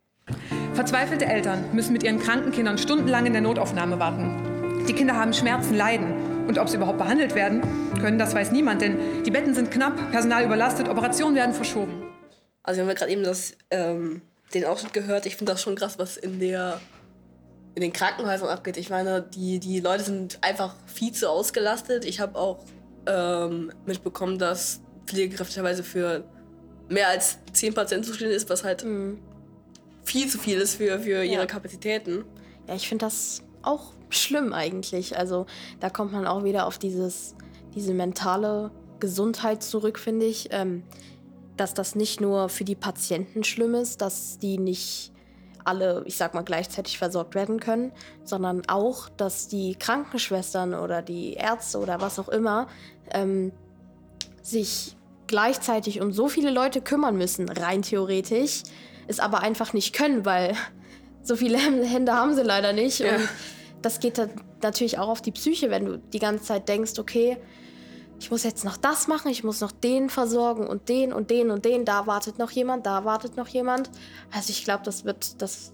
Verzweifelte 0.75 1.27
Eltern 1.27 1.75
müssen 1.75 1.93
mit 1.93 2.03
ihren 2.03 2.19
kranken 2.21 2.53
Kindern 2.53 2.79
stundenlang 2.79 3.27
in 3.27 3.33
der 3.33 3.43
Notaufnahme 3.43 3.99
warten. 3.99 4.85
Die 4.87 4.93
Kinder 4.95 5.17
haben 5.17 5.33
Schmerzen, 5.35 5.75
Leiden. 5.75 6.32
Und 6.47 6.59
ob 6.59 6.69
sie 6.69 6.77
überhaupt 6.77 6.99
behandelt 6.99 7.35
werden 7.35 7.63
können, 8.01 8.19
das 8.19 8.35
weiß 8.35 8.53
niemand, 8.53 8.83
denn 8.83 8.99
die 9.25 9.31
Betten 9.31 9.55
sind 9.55 9.71
knapp, 9.71 9.97
Personal 10.11 10.45
überlastet, 10.45 10.89
Operationen 10.89 11.35
werden 11.37 11.55
verschoben. 11.55 12.03
Also 12.63 12.79
wir 12.79 12.83
haben 12.83 12.89
ja 12.91 12.95
gerade 12.95 13.13
eben 13.13 13.23
das, 13.23 13.55
ähm, 13.71 14.23
den 14.55 14.65
Ausschnitt 14.65 14.93
gehört. 14.93 15.27
Ich 15.27 15.37
finde 15.37 15.53
das 15.53 15.63
schon 15.63 15.75
krass, 15.77 15.99
was 15.99 16.17
in 16.17 16.39
der 16.41 16.81
in 17.75 17.81
den 17.81 17.93
Krankenhäusern 17.93 18.49
abgeht. 18.49 18.77
Ich 18.77 18.91
meine, 18.91 19.23
die, 19.23 19.59
die 19.59 19.81
Leute 19.81 20.05
sind 20.05 20.39
einfach 20.43 20.75
viel 20.87 21.13
zu 21.13 21.31
ausgelastet. 21.31 22.05
Ich 22.05 22.21
habe 22.21 22.39
auch 22.39 22.59
ähm, 23.07 23.73
mitbekommen, 23.87 24.39
dass 24.39 24.81
Pflegekräfte 25.07 25.55
teilweise 25.55 25.83
für 25.83 26.23
mehr 26.91 27.09
als 27.09 27.39
10 27.55 27.73
Patienten 27.73 28.05
zuständig 28.05 28.37
ist, 28.37 28.51
was 28.51 28.63
halt 28.63 28.85
viel 30.05 30.29
zu 30.29 30.39
viel 30.39 30.59
ist 30.59 30.75
für, 30.75 31.01
für 31.01 31.25
ihre 31.25 31.43
Ja. 31.43 31.47
Kapazitäten. 31.47 32.25
Ja, 32.69 32.75
ich 32.75 32.89
finde 32.89 33.07
das 33.07 33.43
auch 33.63 33.93
schlimm 34.13 34.53
eigentlich. 34.53 35.19
Also 35.19 35.47
da 35.81 35.91
kommt 35.91 36.13
man 36.13 36.27
auch 36.27 36.45
wieder 36.45 36.67
auf 36.67 36.79
dieses, 36.79 37.35
diese 37.75 37.95
mentale 37.95 38.71
Gesundheit 39.01 39.63
zurück, 39.63 39.99
finde 39.99 40.27
ich. 40.27 40.49
Ähm, 40.51 40.85
dass 41.57 41.75
das 41.75 41.95
nicht 41.95 42.21
nur 42.21 42.49
für 42.49 42.65
die 42.65 42.75
Patienten 42.75 43.45
schlimm 43.45 43.75
ist, 43.75 44.01
dass 44.01 44.39
die 44.39 44.59
nicht 44.59 45.13
alle, 45.65 46.03
ich 46.07 46.17
sag 46.17 46.35
mal, 46.35 46.43
gleichzeitig 46.43 46.99
versorgt 46.99 47.35
werden 47.35 47.61
können, 47.61 47.93
sondern 48.25 48.63
auch, 48.69 49.09
dass 49.09 49.49
die 49.49 49.77
Krankenschwestern 49.77 50.75
oder 50.75 51.03
die 51.03 51.35
Ärzte 51.35 51.79
oder 51.79 52.01
was 52.01 52.19
auch 52.19 52.29
immer 52.29 52.67
ähm, 53.13 53.53
sich 54.43 54.97
gleichzeitig 55.29 56.01
um 56.01 56.13
so 56.13 56.29
viele 56.29 56.51
Leute 56.51 56.81
kümmern 56.81 57.17
müssen, 57.17 57.49
rein 57.49 57.83
theoretisch, 57.83 58.65
es 59.07 59.21
aber 59.21 59.41
einfach 59.41 59.73
nicht 59.73 59.95
können, 59.95 60.25
weil 60.25 60.57
so 61.23 61.37
viele 61.37 61.59
Hände 61.59 62.13
haben 62.13 62.35
sie 62.35 62.43
leider 62.43 62.73
nicht. 62.73 62.99
Ja. 62.99 63.17
Und 63.17 63.29
das 63.83 64.01
geht 64.01 64.19
dann 64.19 64.31
natürlich 64.63 64.99
auch 64.99 65.09
auf 65.09 65.23
die 65.23 65.33
Psyche, 65.33 65.71
wenn 65.71 65.85
du 65.85 65.99
die 65.99 66.19
ganze 66.19 66.45
Zeit 66.45 66.69
denkst, 66.69 66.99
okay, 66.99 67.39
ich 68.19 68.31
muss 68.31 68.45
jetzt 68.45 68.65
noch 68.65 68.77
das 68.77 69.09
machen, 69.09 69.31
ich 69.31 69.43
muss 69.43 69.61
noch 69.61 69.73
den 69.73 70.09
versorgen 70.09 70.67
und 70.67 70.89
den 70.89 71.13
und 71.13 71.31
den 71.31 71.51
und 71.51 71.65
den, 71.65 71.85
da 71.85 72.07
wartet 72.07 72.39
noch 72.39 72.53
jemand, 72.53 72.87
da 72.87 73.05
wartet 73.05 73.37
noch 73.37 73.49
jemand. 73.49 73.91
Also 74.33 74.51
ich 74.51 74.65
glaube, 74.65 74.85
das 74.85 75.05
wird 75.05 75.43
das 75.43 75.73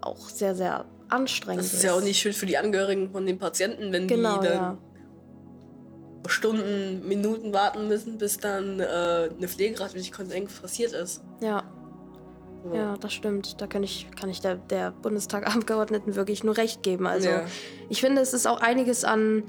auch 0.00 0.28
sehr, 0.28 0.54
sehr 0.54 0.84
anstrengend. 1.08 1.64
Das 1.64 1.74
ist 1.74 1.82
ja 1.82 1.94
auch 1.94 2.00
nicht 2.00 2.18
schön 2.20 2.32
für 2.32 2.46
die 2.46 2.56
Angehörigen 2.56 3.10
von 3.10 3.26
den 3.26 3.38
Patienten, 3.38 3.92
wenn 3.92 4.06
Genau, 4.06 4.38
die 4.40 4.46
dann 4.46 4.56
ja. 4.56 4.78
Stunden, 6.28 7.06
Minuten 7.08 7.52
warten 7.52 7.88
müssen, 7.88 8.18
bis 8.18 8.38
dann 8.38 8.78
äh, 8.80 8.84
eine 9.36 9.48
Pflegekraft 9.48 9.94
wirklich 9.94 10.16
irgendwas 10.16 10.60
passiert 10.60 10.92
ist. 10.92 11.22
Ja. 11.40 11.64
Ja, 12.72 12.96
das 12.96 13.12
stimmt. 13.12 13.60
Da 13.60 13.66
kann 13.66 13.82
ich, 13.82 14.08
kann 14.18 14.28
ich 14.28 14.40
der, 14.40 14.56
der 14.56 14.90
Bundestagabgeordneten 14.90 16.14
wirklich 16.16 16.44
nur 16.44 16.56
recht 16.56 16.82
geben. 16.82 17.06
Also 17.06 17.28
Ja. 17.28 17.42
ich 17.88 18.00
finde, 18.00 18.20
es 18.20 18.32
ist 18.34 18.46
auch 18.46 18.60
einiges 18.60 19.04
an, 19.04 19.44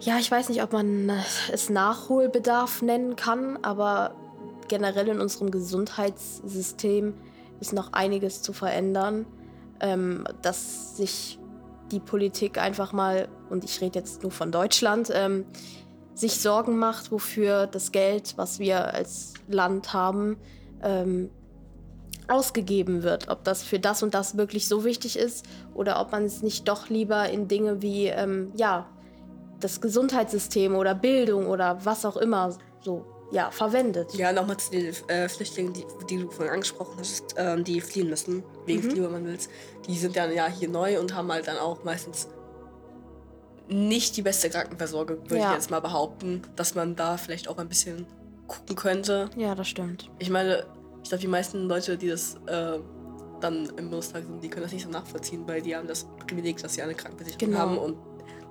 ja, 0.00 0.18
ich 0.18 0.30
weiß 0.30 0.48
nicht, 0.48 0.62
ob 0.62 0.72
man 0.72 1.10
es 1.52 1.70
Nachholbedarf 1.70 2.82
nennen 2.82 3.16
kann, 3.16 3.58
aber 3.62 4.14
generell 4.68 5.08
in 5.08 5.20
unserem 5.20 5.50
Gesundheitssystem 5.50 7.14
ist 7.60 7.72
noch 7.72 7.92
einiges 7.92 8.42
zu 8.42 8.52
verändern, 8.52 9.26
ähm, 9.80 10.24
dass 10.42 10.96
sich 10.96 11.38
die 11.90 12.00
Politik 12.00 12.58
einfach 12.58 12.92
mal, 12.92 13.28
und 13.50 13.64
ich 13.64 13.80
rede 13.80 13.98
jetzt 13.98 14.22
nur 14.22 14.30
von 14.30 14.52
Deutschland, 14.52 15.10
ähm, 15.12 15.46
sich 16.14 16.40
Sorgen 16.40 16.78
macht, 16.78 17.10
wofür 17.10 17.66
das 17.66 17.92
Geld, 17.92 18.34
was 18.36 18.58
wir 18.58 18.92
als 18.92 19.34
Land 19.48 19.92
haben, 19.92 20.36
ähm, 20.82 21.30
ausgegeben 22.28 23.02
wird. 23.02 23.28
Ob 23.28 23.44
das 23.44 23.62
für 23.62 23.78
das 23.78 24.02
und 24.02 24.14
das 24.14 24.36
wirklich 24.36 24.68
so 24.68 24.84
wichtig 24.84 25.18
ist 25.18 25.44
oder 25.74 26.00
ob 26.00 26.12
man 26.12 26.24
es 26.24 26.42
nicht 26.42 26.68
doch 26.68 26.88
lieber 26.88 27.28
in 27.28 27.48
Dinge 27.48 27.82
wie, 27.82 28.06
ähm, 28.06 28.52
ja, 28.56 28.86
das 29.60 29.80
Gesundheitssystem 29.80 30.74
oder 30.76 30.94
Bildung 30.94 31.46
oder 31.46 31.84
was 31.84 32.04
auch 32.04 32.16
immer 32.16 32.56
so, 32.80 33.04
ja, 33.32 33.50
verwendet. 33.50 34.14
Ja, 34.14 34.32
nochmal 34.32 34.56
zu 34.56 34.70
den 34.70 34.94
äh, 35.08 35.28
Flüchtlingen, 35.28 35.72
die, 35.72 35.84
die 36.08 36.16
du 36.18 36.30
vorhin 36.30 36.54
angesprochen 36.54 36.94
hast, 36.98 37.34
ähm, 37.36 37.64
die 37.64 37.80
fliehen 37.80 38.08
müssen, 38.08 38.42
wegen 38.66 38.86
Mhm. 38.86 38.92
Klimawandels. 38.92 39.48
Die 39.86 39.96
sind 39.98 40.16
dann 40.16 40.32
ja 40.32 40.46
hier 40.46 40.68
neu 40.68 40.98
und 41.00 41.14
haben 41.14 41.30
halt 41.32 41.46
dann 41.48 41.58
auch 41.58 41.82
meistens 41.84 42.28
nicht 43.68 44.16
die 44.16 44.22
beste 44.22 44.48
Krankenversorgung, 44.48 45.18
würde 45.24 45.38
Ja. 45.38 45.48
ich 45.50 45.56
jetzt 45.56 45.70
mal 45.70 45.80
behaupten, 45.80 46.42
dass 46.56 46.74
man 46.74 46.96
da 46.96 47.16
vielleicht 47.18 47.48
auch 47.48 47.58
ein 47.58 47.68
bisschen 47.68 48.06
gucken 48.46 48.76
könnte. 48.76 49.28
Ja, 49.36 49.54
das 49.54 49.68
stimmt. 49.68 50.08
Ich 50.18 50.30
meine, 50.30 50.64
ich 51.02 51.08
glaube, 51.08 51.20
die 51.20 51.28
meisten 51.28 51.68
Leute, 51.68 51.96
die 51.96 52.08
das 52.08 52.34
äh, 52.46 52.78
dann 53.40 53.66
im 53.76 53.90
Bundestag 53.90 54.24
sind, 54.24 54.42
die 54.42 54.48
können 54.48 54.62
das 54.64 54.72
nicht 54.72 54.84
so 54.84 54.90
nachvollziehen, 54.90 55.46
weil 55.46 55.62
die 55.62 55.74
haben 55.76 55.86
das 55.86 56.06
Privileg, 56.26 56.56
dass 56.58 56.74
sie 56.74 56.82
eine 56.82 56.94
Krankenversicherung 56.94 57.52
Genau. 57.52 57.58
haben 57.60 57.78
und 57.78 57.96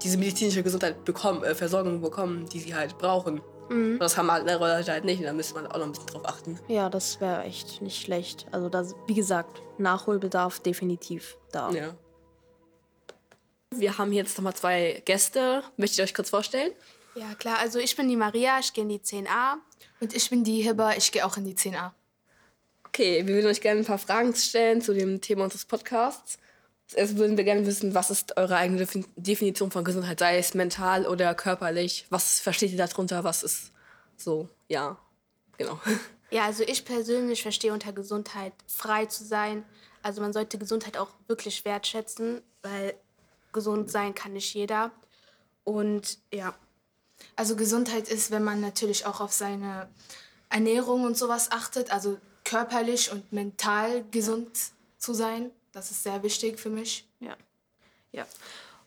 diese 0.04 0.18
medizinische 0.18 0.63
Gesundheit 0.63 1.04
bekommen, 1.06 1.44
äh, 1.44 1.56
Versorgung 1.56 2.01
bekommen, 2.01 2.48
die 2.50 2.60
sie 2.60 2.74
halt 2.74 2.98
brauchen. 2.98 3.42
Mhm. 3.70 3.94
Und 3.94 4.00
das 4.00 4.16
haben 4.18 4.30
andere 4.30 4.60
Leute 4.77 4.92
halt 4.92 5.04
nicht 5.06 5.20
und 5.20 5.25
da 5.25 5.34
müsste 5.34 5.56
man 5.56 5.68
auch 5.68 5.77
noch 5.77 5.86
ein 5.86 5.92
bisschen 5.92 6.08
drauf 6.08 6.25
achten. 6.25 6.60
Ja, 6.68 6.89
das 6.89 7.20
wäre 7.20 7.44
echt 7.44 7.82
nicht 7.82 8.01
schlecht. 8.01 8.46
Also, 8.51 8.70
das, 8.70 8.96
wie 9.08 9.13
gesagt, 9.16 9.62
Nachholbedarf 9.77 10.60
definitiv 10.60 11.38
da. 11.51 11.70
Ja. 11.72 11.96
Wir 13.75 13.98
haben 13.98 14.13
jetzt 14.13 14.38
nochmal 14.38 14.54
zwei 14.56 15.01
Gäste. 15.06 15.63
Möchtet 15.75 16.00
ihr 16.00 16.04
euch 16.06 16.13
kurz 16.13 16.30
vorstellen? 16.30 16.72
Ja, 17.16 17.34
klar. 17.36 17.58
Also 17.60 17.80
ich 17.80 17.96
bin 17.96 18.08
die 18.08 18.16
Maria, 18.16 18.60
ich 18.60 18.72
gehe 18.74 18.84
in 18.84 18.89
die 18.89 19.00
10a. 19.00 19.56
Und 20.00 20.16
ich 20.16 20.30
bin 20.30 20.44
die 20.44 20.62
Hibba, 20.62 20.94
ich 20.96 21.12
gehe 21.12 21.25
auch 21.25 21.36
in 21.38 21.44
die 21.44 21.56
10a. 21.56 21.92
Okay, 22.98 23.27
wir 23.27 23.36
würden 23.36 23.46
euch 23.46 23.62
gerne 23.62 23.82
ein 23.82 23.86
paar 23.86 24.00
Fragen 24.00 24.34
stellen 24.34 24.82
zu 24.82 24.92
dem 24.92 25.22
Thema 25.22 25.44
unseres 25.44 25.66
Podcasts. 25.66 26.39
Zuerst 26.88 27.16
würden 27.18 27.38
wir 27.38 27.44
gerne 27.44 27.63
wissen, 27.68 27.94
was 27.94 28.10
ist 28.10 28.36
eure 28.38 28.56
eigene 28.56 28.84
Defin- 28.84 29.06
Definition 29.16 29.70
von 29.70 29.84
Gesundheit, 29.84 30.18
sei 30.18 30.39
es 30.39 30.56
mental 30.56 31.06
oder 31.06 31.36
körperlich? 31.36 32.08
Was 32.10 32.39
versteht 32.39 32.72
ihr 32.72 32.77
darunter? 32.80 33.24
Was 33.24 33.44
ist 33.44 33.72
so, 34.16 34.50
ja, 34.68 34.98
genau. 35.60 35.80
Ja, 36.32 36.46
also 36.46 36.63
ich 36.63 36.86
persönlich 36.86 37.44
verstehe 37.44 37.72
unter 37.72 37.94
Gesundheit 37.94 38.54
frei 38.66 39.06
zu 39.06 39.24
sein. 39.24 39.63
Also 40.01 40.20
man 40.22 40.34
sollte 40.34 40.58
Gesundheit 40.58 40.98
auch 40.98 41.12
wirklich 41.27 41.66
wertschätzen, 41.66 42.42
weil 42.63 42.96
gesund 43.54 43.92
sein 43.92 44.16
kann 44.16 44.34
nicht 44.34 44.56
jeder. 44.56 44.92
Und 45.63 46.18
ja, 46.34 46.56
Also 47.36 47.56
Gesundheit 47.56 48.08
ist, 48.08 48.32
wenn 48.32 48.44
man 48.44 48.60
natürlich 48.60 49.06
auch 49.06 49.22
auf 49.22 49.32
seine 49.34 49.88
Ernährung 50.50 51.04
und 51.04 51.16
sowas 51.16 51.51
achtet, 51.51 51.92
also 51.92 52.18
körperlich 52.48 53.12
und 53.12 53.34
mental 53.34 54.06
gesund 54.10 54.50
zu 54.98 55.13
sein. 55.13 55.51
Das 55.74 55.92
ist 55.92 56.04
sehr 56.04 56.24
wichtig 56.24 56.60
für 56.60 56.70
mich. 56.70 57.06
Ja. 57.20 57.36
ja. 58.13 58.25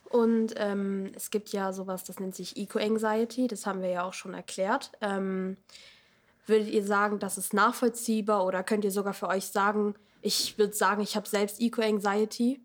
Und 0.04 0.54
ähm, 0.56 1.12
es 1.14 1.30
gibt 1.30 1.50
ja 1.50 1.72
sowas, 1.72 2.02
das 2.02 2.18
nennt 2.18 2.34
sich 2.34 2.56
Eco-Anxiety, 2.56 3.46
das 3.46 3.66
haben 3.66 3.82
wir 3.82 3.90
ja 3.90 4.04
auch 4.04 4.14
schon 4.14 4.34
erklärt. 4.34 4.90
Ähm, 5.02 5.56
würdet 6.46 6.68
ihr 6.68 6.84
sagen, 6.84 7.18
das 7.18 7.38
ist 7.38 7.52
nachvollziehbar 7.52 8.44
oder 8.46 8.64
könnt 8.64 8.84
ihr 8.84 8.90
sogar 8.90 9.14
für 9.14 9.28
euch 9.28 9.46
sagen, 9.46 9.94
ich 10.22 10.58
würde 10.58 10.74
sagen, 10.74 11.02
ich 11.02 11.14
habe 11.14 11.28
selbst 11.28 11.60
Eco-Anxiety? 11.60 12.60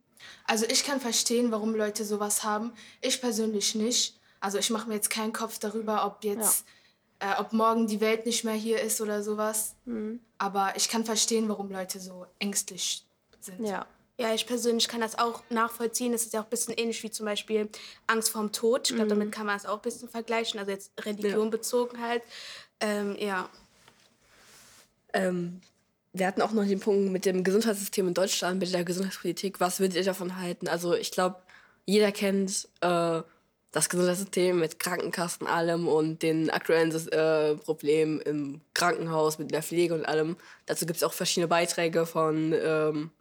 Also 0.45 0.65
ich 0.65 0.85
kann 0.85 0.99
verstehen, 1.01 1.51
warum 1.51 1.75
Leute 1.75 2.05
sowas 2.05 2.43
haben. 2.43 2.73
Ich 3.01 3.21
persönlich 3.21 3.75
nicht. 3.75 4.17
Also 4.39 4.57
ich 4.57 4.69
mache 4.69 4.87
mir 4.87 4.95
jetzt 4.95 5.09
keinen 5.09 5.33
Kopf 5.33 5.59
darüber, 5.59 6.05
ob 6.05 6.23
jetzt, 6.23 6.65
äh, 7.19 7.39
ob 7.39 7.53
morgen 7.53 7.87
die 7.87 8.01
Welt 8.01 8.25
nicht 8.25 8.43
mehr 8.43 8.53
hier 8.53 8.81
ist 8.81 9.01
oder 9.01 9.23
sowas. 9.23 9.75
Aber 10.37 10.73
ich 10.75 10.89
kann 10.89 11.05
verstehen, 11.05 11.47
warum 11.49 11.71
Leute 11.71 11.99
so 11.99 12.25
ängstlich 12.39 13.05
sind. 13.39 13.65
Ja. 13.65 13.85
Ja, 14.17 14.33
ich 14.33 14.47
persönlich 14.47 14.87
kann 14.87 15.01
das 15.01 15.19
auch 15.19 15.43
nachvollziehen. 15.49 16.13
Es 16.13 16.23
ist 16.23 16.33
ja 16.33 16.39
auch 16.39 16.45
ein 16.45 16.49
bisschen 16.49 16.73
ähnlich 16.75 17.03
wie 17.03 17.11
zum 17.11 17.25
Beispiel 17.25 17.67
Angst 18.07 18.29
vorm 18.29 18.53
Tod. 18.53 18.89
Ich 18.89 18.95
glaube, 18.95 19.09
damit 19.09 19.33
kann 19.33 19.45
man 19.45 19.57
es 19.57 19.65
auch 19.65 19.75
ein 19.75 19.81
bisschen 19.81 20.07
vergleichen. 20.07 20.57
Also 20.57 20.71
jetzt 20.71 20.93
Religion 21.05 21.49
bezogen 21.49 22.01
halt. 22.01 22.23
Ähm, 22.79 23.17
ja. 23.19 23.49
Ähm, 25.11 25.59
wir 26.13 26.27
hatten 26.27 26.41
auch 26.41 26.53
noch 26.53 26.63
den 26.63 26.79
Punkt 26.79 27.11
mit 27.11 27.25
dem 27.25 27.43
Gesundheitssystem 27.43 28.07
in 28.07 28.13
Deutschland, 28.13 28.59
mit 28.61 28.73
der 28.73 28.85
Gesundheitspolitik. 28.85 29.59
Was 29.59 29.81
würdet 29.81 29.97
ihr 29.97 30.05
davon 30.05 30.37
halten? 30.37 30.69
Also 30.69 30.93
ich 30.93 31.11
glaube, 31.11 31.35
jeder 31.85 32.13
kennt 32.13 32.69
äh, 32.79 33.21
das 33.75 33.89
Gesundheitssystem 33.89 34.57
mit 34.57 34.79
Krankenkassen, 34.79 35.45
allem 35.47 35.89
und 35.89 36.23
den 36.23 36.49
aktuellen 36.49 36.95
äh, 37.11 37.55
Problemen 37.55 38.21
im 38.21 38.61
Krankenhaus 38.73 39.37
mit 39.37 39.51
der 39.51 39.61
Pflege 39.61 39.93
und 39.93 40.05
allem. 40.05 40.37
Dazu 40.65 40.85
gibt 40.85 40.95
es 40.95 41.03
auch 41.03 41.11
verschiedene 41.11 41.49
Beiträge 41.49 42.05
von, 42.05 42.55
ähm, 42.57 43.11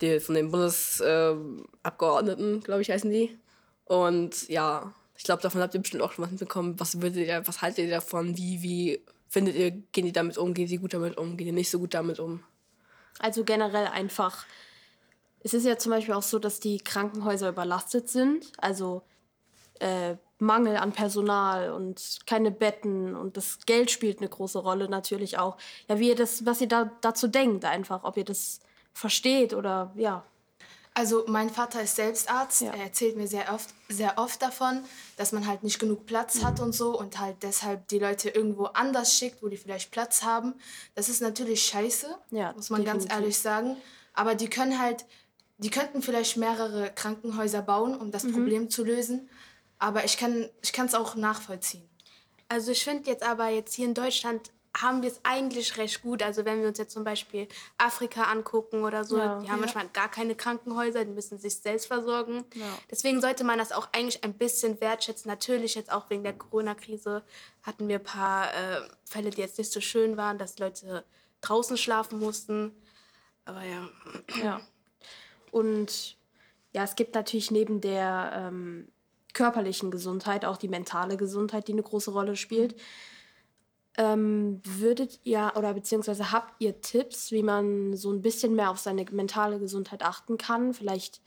die, 0.00 0.18
von 0.20 0.34
den 0.34 0.50
Bundesabgeordneten, 0.50 2.62
glaube 2.62 2.80
ich, 2.80 2.90
heißen 2.90 3.10
die. 3.10 3.36
Und 3.84 4.48
ja, 4.48 4.94
ich 5.14 5.24
glaube, 5.24 5.42
davon 5.42 5.60
habt 5.60 5.74
ihr 5.74 5.82
bestimmt 5.82 6.02
auch 6.02 6.12
schon 6.12 6.24
was 6.24 6.30
mitbekommen. 6.30 6.80
Was 6.80 7.02
würdet 7.02 7.26
ihr, 7.26 7.46
was 7.46 7.60
haltet 7.60 7.84
ihr 7.84 7.90
davon? 7.90 8.38
Wie, 8.38 8.62
wie 8.62 9.04
findet 9.28 9.56
ihr, 9.56 9.72
gehen 9.72 10.06
die 10.06 10.12
damit 10.12 10.38
um? 10.38 10.54
Gehen 10.54 10.68
sie 10.68 10.78
gut 10.78 10.94
damit 10.94 11.18
um? 11.18 11.36
Gehen 11.36 11.48
die 11.48 11.52
nicht 11.52 11.70
so 11.70 11.80
gut 11.80 11.92
damit 11.92 12.18
um? 12.18 12.42
Also 13.18 13.44
generell 13.44 13.88
einfach. 13.88 14.46
Es 15.40 15.52
ist 15.52 15.66
ja 15.66 15.76
zum 15.76 15.92
Beispiel 15.92 16.14
auch 16.14 16.22
so, 16.22 16.38
dass 16.38 16.60
die 16.60 16.78
Krankenhäuser 16.78 17.50
überlastet 17.50 18.08
sind. 18.08 18.50
Also 18.56 19.02
äh, 19.80 20.16
Mangel 20.38 20.76
an 20.76 20.92
Personal 20.92 21.72
und 21.72 22.18
keine 22.26 22.50
Betten 22.50 23.16
und 23.16 23.36
das 23.36 23.58
Geld 23.66 23.90
spielt 23.90 24.18
eine 24.18 24.28
große 24.28 24.58
Rolle 24.58 24.88
natürlich 24.88 25.38
auch. 25.38 25.56
Ja, 25.88 25.98
wie 25.98 26.08
ihr 26.08 26.16
das, 26.16 26.44
was 26.44 26.60
ihr 26.60 26.68
da 26.68 26.90
dazu 27.00 27.28
denkt 27.28 27.64
einfach, 27.64 28.04
ob 28.04 28.16
ihr 28.16 28.24
das 28.24 28.60
versteht 28.92 29.54
oder 29.54 29.92
ja. 29.96 30.24
Also 30.96 31.24
mein 31.26 31.50
Vater 31.50 31.82
ist 31.82 31.96
selbst 31.96 32.30
Arzt. 32.30 32.60
Ja. 32.60 32.70
Er 32.72 32.84
erzählt 32.84 33.16
mir 33.16 33.26
sehr 33.26 33.52
oft, 33.52 33.68
sehr 33.88 34.16
oft 34.16 34.40
davon, 34.40 34.84
dass 35.16 35.32
man 35.32 35.44
halt 35.48 35.64
nicht 35.64 35.80
genug 35.80 36.06
Platz 36.06 36.44
hat 36.44 36.60
und 36.60 36.72
so 36.72 36.96
und 36.96 37.18
halt 37.18 37.42
deshalb 37.42 37.88
die 37.88 37.98
Leute 37.98 38.30
irgendwo 38.30 38.66
anders 38.66 39.12
schickt, 39.18 39.42
wo 39.42 39.48
die 39.48 39.56
vielleicht 39.56 39.90
Platz 39.90 40.22
haben. 40.22 40.54
Das 40.94 41.08
ist 41.08 41.20
natürlich 41.20 41.64
scheiße, 41.64 42.14
Ja, 42.30 42.52
muss 42.52 42.70
man 42.70 42.84
ganz 42.84 43.02
definitiv. 43.04 43.20
ehrlich 43.22 43.38
sagen. 43.38 43.76
Aber 44.12 44.36
die 44.36 44.48
können 44.48 44.80
halt, 44.80 45.04
die 45.58 45.70
könnten 45.70 46.00
vielleicht 46.00 46.36
mehrere 46.36 46.92
Krankenhäuser 46.94 47.62
bauen, 47.62 47.96
um 47.96 48.12
das 48.12 48.30
Problem 48.30 48.70
zu 48.70 48.84
lösen. 48.84 49.28
Aber 49.84 50.04
ich 50.04 50.16
kann 50.16 50.48
es 50.62 50.94
auch 50.94 51.14
nachvollziehen. 51.14 51.86
Also 52.48 52.72
ich 52.72 52.84
finde 52.84 53.10
jetzt 53.10 53.22
aber 53.22 53.48
jetzt 53.48 53.74
hier 53.74 53.86
in 53.86 53.94
Deutschland 53.94 54.50
haben 54.76 55.02
wir 55.02 55.10
es 55.10 55.20
eigentlich 55.22 55.76
recht 55.76 56.02
gut. 56.02 56.22
Also 56.22 56.44
wenn 56.44 56.60
wir 56.60 56.68
uns 56.68 56.78
jetzt 56.78 56.92
zum 56.94 57.04
Beispiel 57.04 57.46
Afrika 57.78 58.24
angucken 58.24 58.82
oder 58.82 59.04
so, 59.04 59.18
Ja. 59.18 59.38
die 59.40 59.48
haben 59.48 59.56
Ja. 59.60 59.66
manchmal 59.66 59.88
gar 59.90 60.10
keine 60.10 60.34
Krankenhäuser, 60.34 61.04
die 61.04 61.12
müssen 61.12 61.38
sich 61.38 61.56
selbst 61.58 61.86
versorgen. 61.86 62.44
Ja. 62.54 62.66
Deswegen 62.90 63.20
sollte 63.20 63.44
man 63.44 63.58
das 63.58 63.70
auch 63.72 63.88
eigentlich 63.92 64.24
ein 64.24 64.32
bisschen 64.34 64.80
wertschätzen. 64.80 65.28
Natürlich 65.30 65.74
jetzt 65.76 65.92
auch 65.92 66.10
wegen 66.10 66.24
der 66.24 66.32
Corona-Krise 66.32 67.22
hatten 67.62 67.86
wir 67.86 67.98
ein 67.98 68.04
paar 68.04 68.52
äh, 68.52 68.80
Fälle, 69.04 69.30
die 69.30 69.42
jetzt 69.42 69.58
nicht 69.58 69.70
so 69.70 69.80
schön 69.80 70.16
waren, 70.16 70.38
dass 70.38 70.58
Leute 70.58 71.04
draußen 71.40 71.76
schlafen 71.76 72.18
mussten. 72.18 72.72
Aber 73.44 73.62
ja. 73.62 73.88
Ja. 74.42 74.60
Und 75.52 76.16
ja, 76.72 76.82
es 76.82 76.96
gibt 76.96 77.14
natürlich 77.14 77.50
neben 77.52 77.80
der 77.80 78.32
ähm, 78.34 78.88
körperlichen 79.34 79.90
Gesundheit 79.90 80.44
auch 80.44 80.56
die 80.56 80.68
mentale 80.68 81.16
Gesundheit, 81.16 81.68
die 81.68 81.72
eine 81.72 81.82
große 81.82 82.10
Rolle 82.10 82.36
spielt. 82.36 82.76
Ähm, 83.96 84.60
würdet 84.64 85.20
ihr 85.24 85.52
oder 85.56 85.74
beziehungsweise 85.74 86.32
habt 86.32 86.54
ihr 86.60 86.80
Tipps, 86.80 87.30
wie 87.30 87.42
man 87.42 87.96
so 87.96 88.10
ein 88.12 88.22
bisschen 88.22 88.54
mehr 88.54 88.70
auf 88.70 88.78
seine 88.78 89.04
mentale 89.10 89.58
Gesundheit 89.58 90.02
achten 90.02 90.36
kann? 90.38 90.74
Vielleicht, 90.74 91.20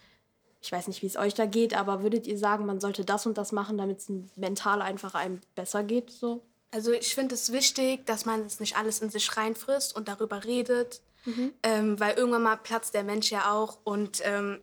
ich 0.62 0.72
weiß 0.72 0.88
nicht, 0.88 1.02
wie 1.02 1.08
es 1.08 1.16
euch 1.16 1.34
da 1.34 1.46
geht, 1.46 1.74
aber 1.78 2.04
würdet 2.04 2.28
ihr 2.28 2.38
sagen, 2.38 2.66
man 2.66 2.82
sollte 2.82 3.06
das 3.06 3.26
und 3.26 3.38
das 3.38 3.52
machen, 3.54 3.78
damit 3.78 4.00
es 4.00 4.12
mental 4.36 4.82
einfach 4.82 5.16
einem 5.16 5.40
besser 5.56 5.84
geht? 5.84 6.10
So? 6.12 6.42
Also 6.72 6.92
ich 6.92 7.16
finde 7.16 7.36
es 7.36 7.54
wichtig, 7.54 8.06
dass 8.06 8.26
man 8.26 8.42
es 8.42 8.60
nicht 8.60 8.76
alles 8.76 9.00
in 9.00 9.10
sich 9.10 9.38
reinfrisst 9.38 9.96
und 9.96 10.10
darüber 10.10 10.44
redet, 10.44 11.02
ähm, 11.64 12.00
weil 12.00 12.16
irgendwann 12.18 12.44
mal 12.44 12.58
platzt 12.58 12.94
der 12.94 13.04
Mensch 13.04 13.32
ja 13.32 13.52
auch 13.52 13.80
und 13.84 14.22
ähm, 14.24 14.60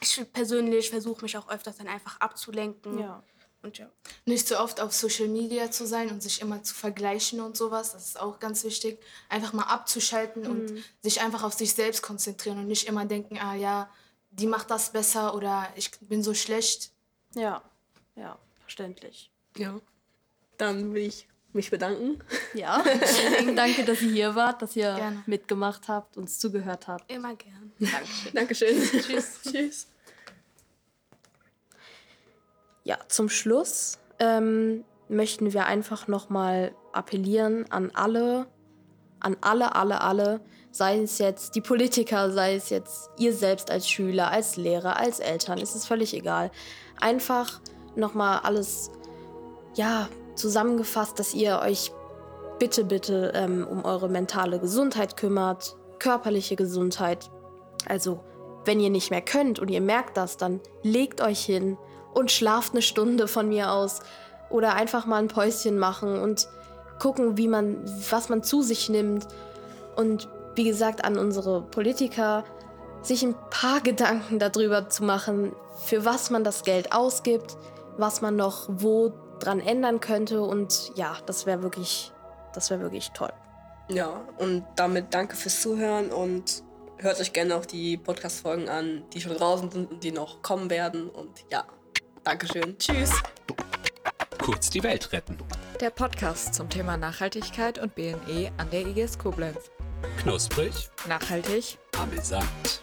ich 0.00 0.32
persönlich 0.32 0.90
versuche 0.90 1.22
mich 1.22 1.36
auch 1.36 1.48
öfters 1.48 1.76
dann 1.76 1.88
einfach 1.88 2.20
abzulenken. 2.20 2.98
Ja. 2.98 3.22
Und 3.62 3.76
ja. 3.76 3.90
Nicht 4.24 4.48
so 4.48 4.58
oft 4.58 4.80
auf 4.80 4.92
Social 4.92 5.28
Media 5.28 5.70
zu 5.70 5.86
sein 5.86 6.10
und 6.10 6.22
sich 6.22 6.40
immer 6.40 6.62
zu 6.62 6.74
vergleichen 6.74 7.40
und 7.40 7.58
sowas, 7.58 7.92
das 7.92 8.06
ist 8.06 8.20
auch 8.20 8.38
ganz 8.38 8.64
wichtig. 8.64 8.98
Einfach 9.28 9.52
mal 9.52 9.64
abzuschalten 9.64 10.46
und 10.46 10.82
sich 11.02 11.20
einfach 11.20 11.42
auf 11.42 11.52
sich 11.52 11.74
selbst 11.74 12.00
konzentrieren 12.00 12.58
und 12.58 12.68
nicht 12.68 12.88
immer 12.88 13.04
denken, 13.04 13.38
ah 13.38 13.54
ja, 13.54 13.90
die 14.30 14.46
macht 14.46 14.70
das 14.70 14.92
besser 14.92 15.34
oder 15.34 15.68
ich 15.76 15.90
bin 16.00 16.22
so 16.22 16.32
schlecht. 16.32 16.90
Ja, 17.34 17.62
ja, 18.16 18.38
verständlich. 18.60 19.30
Ja. 19.56 19.78
Dann 20.56 20.94
will 20.94 21.02
ich 21.02 21.28
mich 21.52 21.70
bedanken. 21.70 22.22
Ja, 22.54 22.82
danke, 23.56 23.84
dass 23.84 24.00
ihr 24.00 24.12
hier 24.12 24.34
wart, 24.34 24.62
dass 24.62 24.76
ihr 24.76 24.94
Gerne. 24.94 25.22
mitgemacht 25.26 25.88
habt, 25.88 26.16
uns 26.16 26.38
zugehört 26.38 26.88
habt. 26.88 27.10
Immer 27.10 27.34
gern. 27.34 27.59
Dankeschön. 28.34 28.76
Tschüss. 28.80 29.40
Tschüss. 29.50 29.86
Ja, 32.84 32.98
zum 33.08 33.28
Schluss 33.28 33.98
ähm, 34.18 34.84
möchten 35.08 35.52
wir 35.52 35.66
einfach 35.66 36.08
nochmal 36.08 36.74
appellieren 36.92 37.70
an 37.70 37.90
alle, 37.94 38.46
an 39.20 39.36
alle, 39.40 39.74
alle, 39.74 40.00
alle, 40.00 40.40
sei 40.70 41.00
es 41.00 41.18
jetzt 41.18 41.54
die 41.54 41.60
Politiker, 41.60 42.30
sei 42.30 42.54
es 42.54 42.70
jetzt 42.70 43.10
ihr 43.18 43.34
selbst 43.34 43.70
als 43.70 43.88
Schüler, 43.88 44.30
als 44.30 44.56
Lehrer, 44.56 44.96
als 44.96 45.20
Eltern, 45.20 45.58
ist 45.58 45.74
es 45.74 45.86
völlig 45.86 46.14
egal. 46.14 46.50
Einfach 47.00 47.60
nochmal 47.96 48.40
alles, 48.42 48.90
ja, 49.74 50.08
zusammengefasst, 50.36 51.18
dass 51.18 51.34
ihr 51.34 51.60
euch 51.60 51.92
bitte, 52.58 52.84
bitte 52.84 53.32
ähm, 53.34 53.66
um 53.66 53.84
eure 53.84 54.08
mentale 54.08 54.58
Gesundheit 54.58 55.16
kümmert, 55.16 55.76
körperliche 55.98 56.56
Gesundheit. 56.56 57.30
Also, 57.88 58.20
wenn 58.64 58.80
ihr 58.80 58.90
nicht 58.90 59.10
mehr 59.10 59.22
könnt 59.22 59.58
und 59.58 59.68
ihr 59.68 59.80
merkt 59.80 60.16
das, 60.16 60.36
dann 60.36 60.60
legt 60.82 61.20
euch 61.20 61.44
hin 61.44 61.78
und 62.12 62.30
schlaft 62.30 62.72
eine 62.72 62.82
Stunde 62.82 63.28
von 63.28 63.48
mir 63.48 63.72
aus 63.72 64.00
oder 64.50 64.74
einfach 64.74 65.06
mal 65.06 65.18
ein 65.18 65.28
Päuschen 65.28 65.78
machen 65.78 66.20
und 66.20 66.48
gucken, 66.98 67.36
wie 67.36 67.48
man, 67.48 67.82
was 68.10 68.28
man 68.28 68.42
zu 68.42 68.62
sich 68.62 68.88
nimmt. 68.88 69.26
Und 69.96 70.28
wie 70.54 70.64
gesagt, 70.64 71.04
an 71.04 71.18
unsere 71.18 71.62
Politiker, 71.62 72.44
sich 73.02 73.22
ein 73.22 73.34
paar 73.50 73.80
Gedanken 73.82 74.38
darüber 74.38 74.88
zu 74.88 75.04
machen, 75.04 75.54
für 75.84 76.04
was 76.04 76.30
man 76.30 76.44
das 76.44 76.62
Geld 76.62 76.92
ausgibt, 76.92 77.56
was 77.96 78.20
man 78.20 78.36
noch 78.36 78.68
wo 78.68 79.12
dran 79.38 79.60
ändern 79.60 80.00
könnte. 80.00 80.42
Und 80.42 80.92
ja, 80.94 81.16
das 81.26 81.46
wäre 81.46 81.62
wirklich, 81.62 82.12
das 82.52 82.70
wäre 82.70 82.80
wirklich 82.80 83.10
toll. 83.12 83.32
Ja, 83.88 84.20
und 84.38 84.64
damit 84.76 85.14
danke 85.14 85.34
fürs 85.34 85.60
Zuhören 85.60 86.12
und 86.12 86.62
hört 87.00 87.20
euch 87.20 87.32
gerne 87.32 87.56
auch 87.56 87.66
die 87.66 87.96
Podcast-Folgen 87.96 88.68
an, 88.68 89.02
die 89.12 89.20
schon 89.20 89.36
draußen 89.36 89.70
sind 89.70 89.90
und 89.90 90.04
die 90.04 90.12
noch 90.12 90.42
kommen 90.42 90.70
werden. 90.70 91.08
Und 91.08 91.44
ja, 91.50 91.64
Dankeschön. 92.24 92.76
Tschüss. 92.78 93.10
Kurz 94.42 94.70
die 94.70 94.82
Welt 94.82 95.12
retten. 95.12 95.38
Der 95.80 95.90
Podcast 95.90 96.54
zum 96.54 96.68
Thema 96.68 96.96
Nachhaltigkeit 96.96 97.78
und 97.78 97.94
BNE 97.94 98.52
an 98.56 98.70
der 98.70 98.86
IGS 98.86 99.18
Koblenz. 99.18 99.70
Knusprig, 100.22 100.90
Nachhaltig 101.06 101.78
amüsant. 101.98 102.82